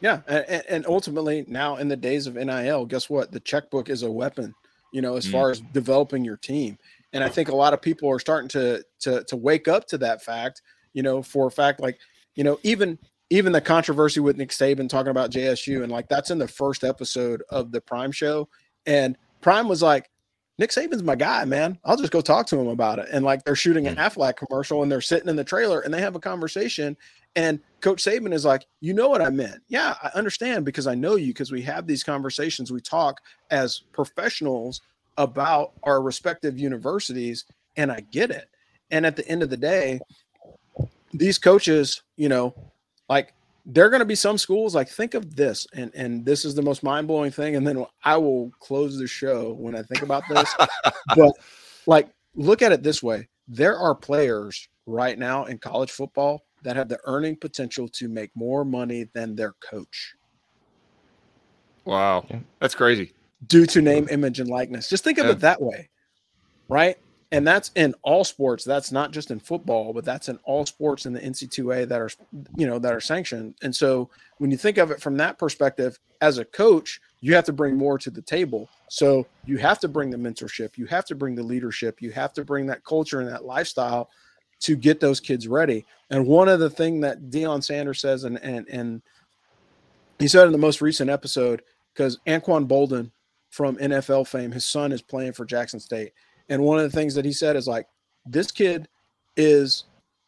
[0.00, 3.30] Yeah, and, and ultimately, now in the days of NIL, guess what?
[3.30, 4.54] The checkbook is a weapon.
[4.92, 5.32] You know, as mm.
[5.32, 6.76] far as developing your team,
[7.12, 9.98] and I think a lot of people are starting to to to wake up to
[9.98, 10.62] that fact.
[10.92, 11.98] You know, for a fact, like
[12.34, 12.98] you know, even
[13.32, 16.84] even the controversy with Nick Saban talking about JSU, and like that's in the first
[16.84, 18.46] episode of the Prime show,
[18.84, 20.10] and Prime was like,
[20.58, 21.78] Nick Saban's my guy, man.
[21.82, 23.08] I'll just go talk to him about it.
[23.10, 24.00] And like they're shooting an hmm.
[24.00, 26.94] Aflac commercial and they're sitting in the trailer and they have a conversation.
[27.34, 29.62] And Coach Saban is like, you know what I meant?
[29.68, 32.70] Yeah, I understand because I know you because we have these conversations.
[32.70, 34.82] We talk as professionals
[35.16, 38.50] about our respective universities, and I get it.
[38.90, 40.00] And at the end of the day,
[41.14, 42.54] these coaches, you know,
[43.08, 43.34] like
[43.64, 46.54] there are going to be some schools like think of this and and this is
[46.54, 50.22] the most mind-blowing thing and then i will close the show when i think about
[50.28, 50.52] this.
[51.16, 51.32] But
[51.86, 56.76] like look at it this way there are players right now in college football that
[56.76, 60.14] have the earning potential to make more money than their coach.
[61.84, 62.24] Wow.
[62.60, 63.12] That's crazy.
[63.48, 64.88] Due to name image and likeness.
[64.88, 65.32] Just think of yeah.
[65.32, 65.88] it that way
[66.68, 66.96] right
[67.32, 68.62] and that's in all sports.
[68.62, 72.10] That's not just in football but that's in all sports in the nc2a that are
[72.56, 73.54] you know that are sanctioned.
[73.62, 77.44] And so when you think of it from that perspective as a coach you have
[77.44, 78.68] to bring more to the table.
[78.88, 80.76] So you have to bring the mentorship.
[80.76, 82.02] You have to bring the leadership.
[82.02, 84.10] You have to bring that culture and that lifestyle
[84.60, 85.86] to get those kids ready.
[86.10, 89.02] And one of the thing that Deion Sanders says and and and
[90.18, 91.62] he said in the most recent episode
[91.94, 93.10] because Anquan Boldin
[93.50, 96.12] from NFL fame his son is playing for Jackson State
[96.52, 97.86] and one of the things that he said is like,
[98.26, 98.86] this kid
[99.38, 99.84] is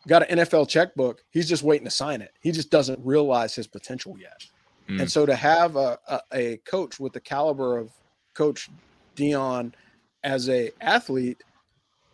[0.08, 1.22] got an NFL checkbook.
[1.30, 2.32] He's just waiting to sign it.
[2.40, 4.42] He just doesn't realize his potential yet.
[4.88, 5.02] Mm.
[5.02, 7.90] And so to have a, a, a, coach with the caliber of
[8.32, 8.70] Coach
[9.16, 9.74] Deion
[10.22, 11.42] as a athlete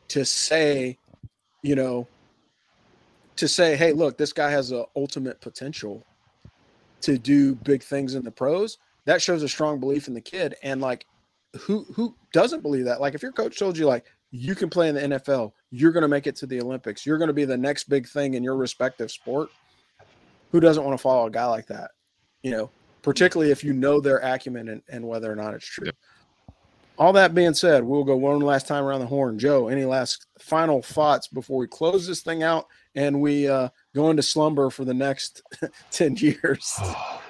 [0.09, 0.99] to say,
[1.63, 2.09] you know,
[3.37, 6.05] to say, hey, look, this guy has a ultimate potential
[7.03, 8.79] to do big things in the pros.
[9.05, 10.57] That shows a strong belief in the kid.
[10.65, 11.07] And like
[11.59, 13.01] who who doesn't believe that?
[13.01, 16.03] Like if your coach told you like you can play in the NFL, you're going
[16.03, 18.45] to make it to the Olympics, you're going to be the next big thing in
[18.45, 19.51] your respective sport.
[20.53, 21.91] Who doesn't want to follow a guy like that?
[22.43, 22.71] You know,
[23.03, 25.91] particularly if you know their acumen and, and whether or not it's true.
[26.99, 29.39] All that being said, we'll go one last time around the horn.
[29.39, 34.11] Joe, any last final thoughts before we close this thing out and we uh, go
[34.11, 35.43] into slumber for the next
[35.93, 36.79] 10 years?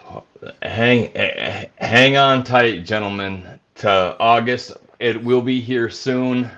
[0.62, 1.12] hang
[1.78, 4.72] hang on tight, gentlemen to August.
[4.98, 6.50] It will be here soon.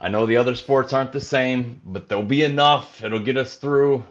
[0.00, 3.04] I know the other sports aren't the same, but there'll be enough.
[3.04, 4.04] It'll get us through.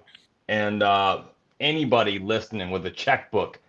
[0.48, 1.24] And uh,
[1.60, 3.60] anybody listening with a checkbook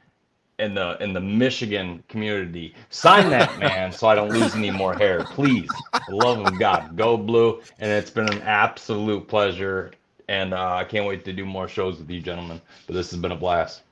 [0.58, 4.94] in the in the Michigan community, sign that man so I don't lose any more
[4.94, 5.70] hair, please.
[6.10, 7.62] Love of God, go blue.
[7.78, 9.92] And it's been an absolute pleasure.
[10.28, 12.60] And uh, I can't wait to do more shows with you, gentlemen.
[12.86, 13.82] But this has been a blast.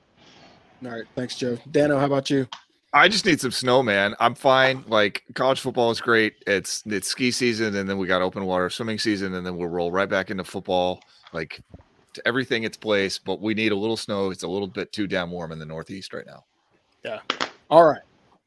[0.85, 1.57] All right, thanks, Joe.
[1.71, 2.47] Dano, how about you?
[2.91, 4.15] I just need some snow, man.
[4.19, 4.83] I'm fine.
[4.87, 6.35] Like college football is great.
[6.47, 9.67] It's it's ski season, and then we got open water swimming season, and then we'll
[9.67, 11.01] roll right back into football.
[11.31, 11.61] Like
[12.13, 14.31] to everything its place, but we need a little snow.
[14.31, 16.45] It's a little bit too damn warm in the Northeast right now.
[17.05, 17.19] Yeah.
[17.69, 18.01] All right.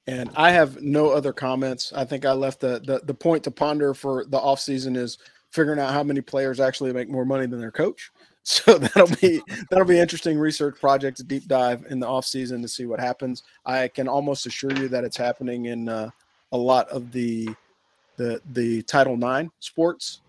[0.08, 1.92] And I have no other comments.
[1.94, 5.18] I think I left the the, the point to ponder for the offseason is
[5.50, 8.10] figuring out how many players actually make more money than their coach.
[8.44, 9.40] So that'll be
[9.70, 12.98] that'll be interesting research project, a deep dive in the off season to see what
[12.98, 13.44] happens.
[13.64, 16.10] I can almost assure you that it's happening in uh,
[16.50, 17.48] a lot of the
[18.16, 20.22] the the Title IX sports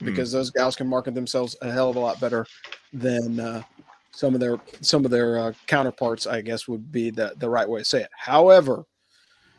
[0.00, 0.06] hmm.
[0.06, 0.32] because mm.
[0.32, 2.44] those gals can market themselves a hell of a lot better
[2.92, 3.62] than uh,
[4.10, 6.26] some of their some of their uh, counterparts.
[6.26, 8.10] I guess would be the the right way to say it.
[8.16, 8.84] However,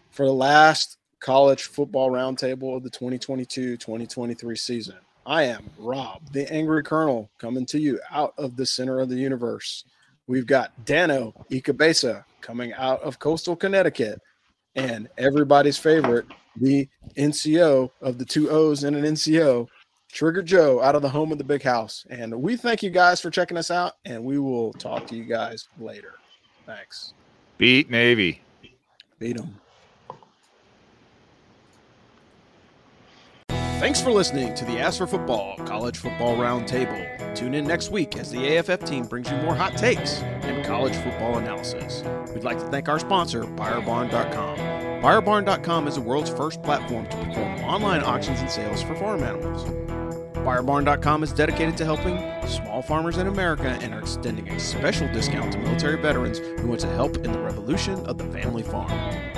[0.09, 4.95] for the last college football roundtable of the 2022-2023 season
[5.25, 9.15] I am Rob, the Angry Colonel, coming to you out of the center of the
[9.15, 9.85] universe.
[10.27, 14.19] We've got Dano Ikabesa coming out of coastal Connecticut,
[14.75, 19.67] and everybody's favorite, the NCO of the two O's and an NCO,
[20.11, 22.05] Trigger Joe, out of the home of the big house.
[22.09, 25.23] And we thank you guys for checking us out, and we will talk to you
[25.23, 26.15] guys later.
[26.65, 27.13] Thanks.
[27.57, 28.41] Beat Navy.
[29.19, 29.60] Beat them.
[33.81, 37.35] Thanks for listening to the Ask for Football College Football Roundtable.
[37.35, 40.95] Tune in next week as the AFF team brings you more hot takes and college
[40.97, 42.03] football analysis.
[42.31, 44.57] We'd like to thank our sponsor, ByreBarn.com.
[45.01, 49.63] ByreBarn.com is the world's first platform to perform online auctions and sales for farm animals.
[50.41, 52.17] ByreBarn.com is dedicated to helping
[52.47, 56.81] small farmers in America and are extending a special discount to military veterans who want
[56.81, 58.89] to help in the revolution of the family farm.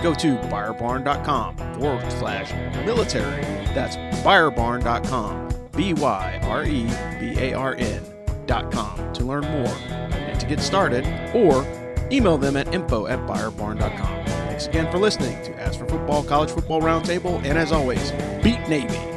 [0.01, 2.51] Go to byrebarn.com forward slash
[2.86, 3.41] military.
[3.74, 6.84] That's byrebarn.com, B Y R E
[7.20, 11.66] B A R N.com to learn more and to get started, or
[12.12, 14.26] email them at info at byrebarn.com.
[14.26, 18.60] Thanks again for listening to Ask for Football College Football Roundtable, and as always, beat
[18.70, 19.12] Navy.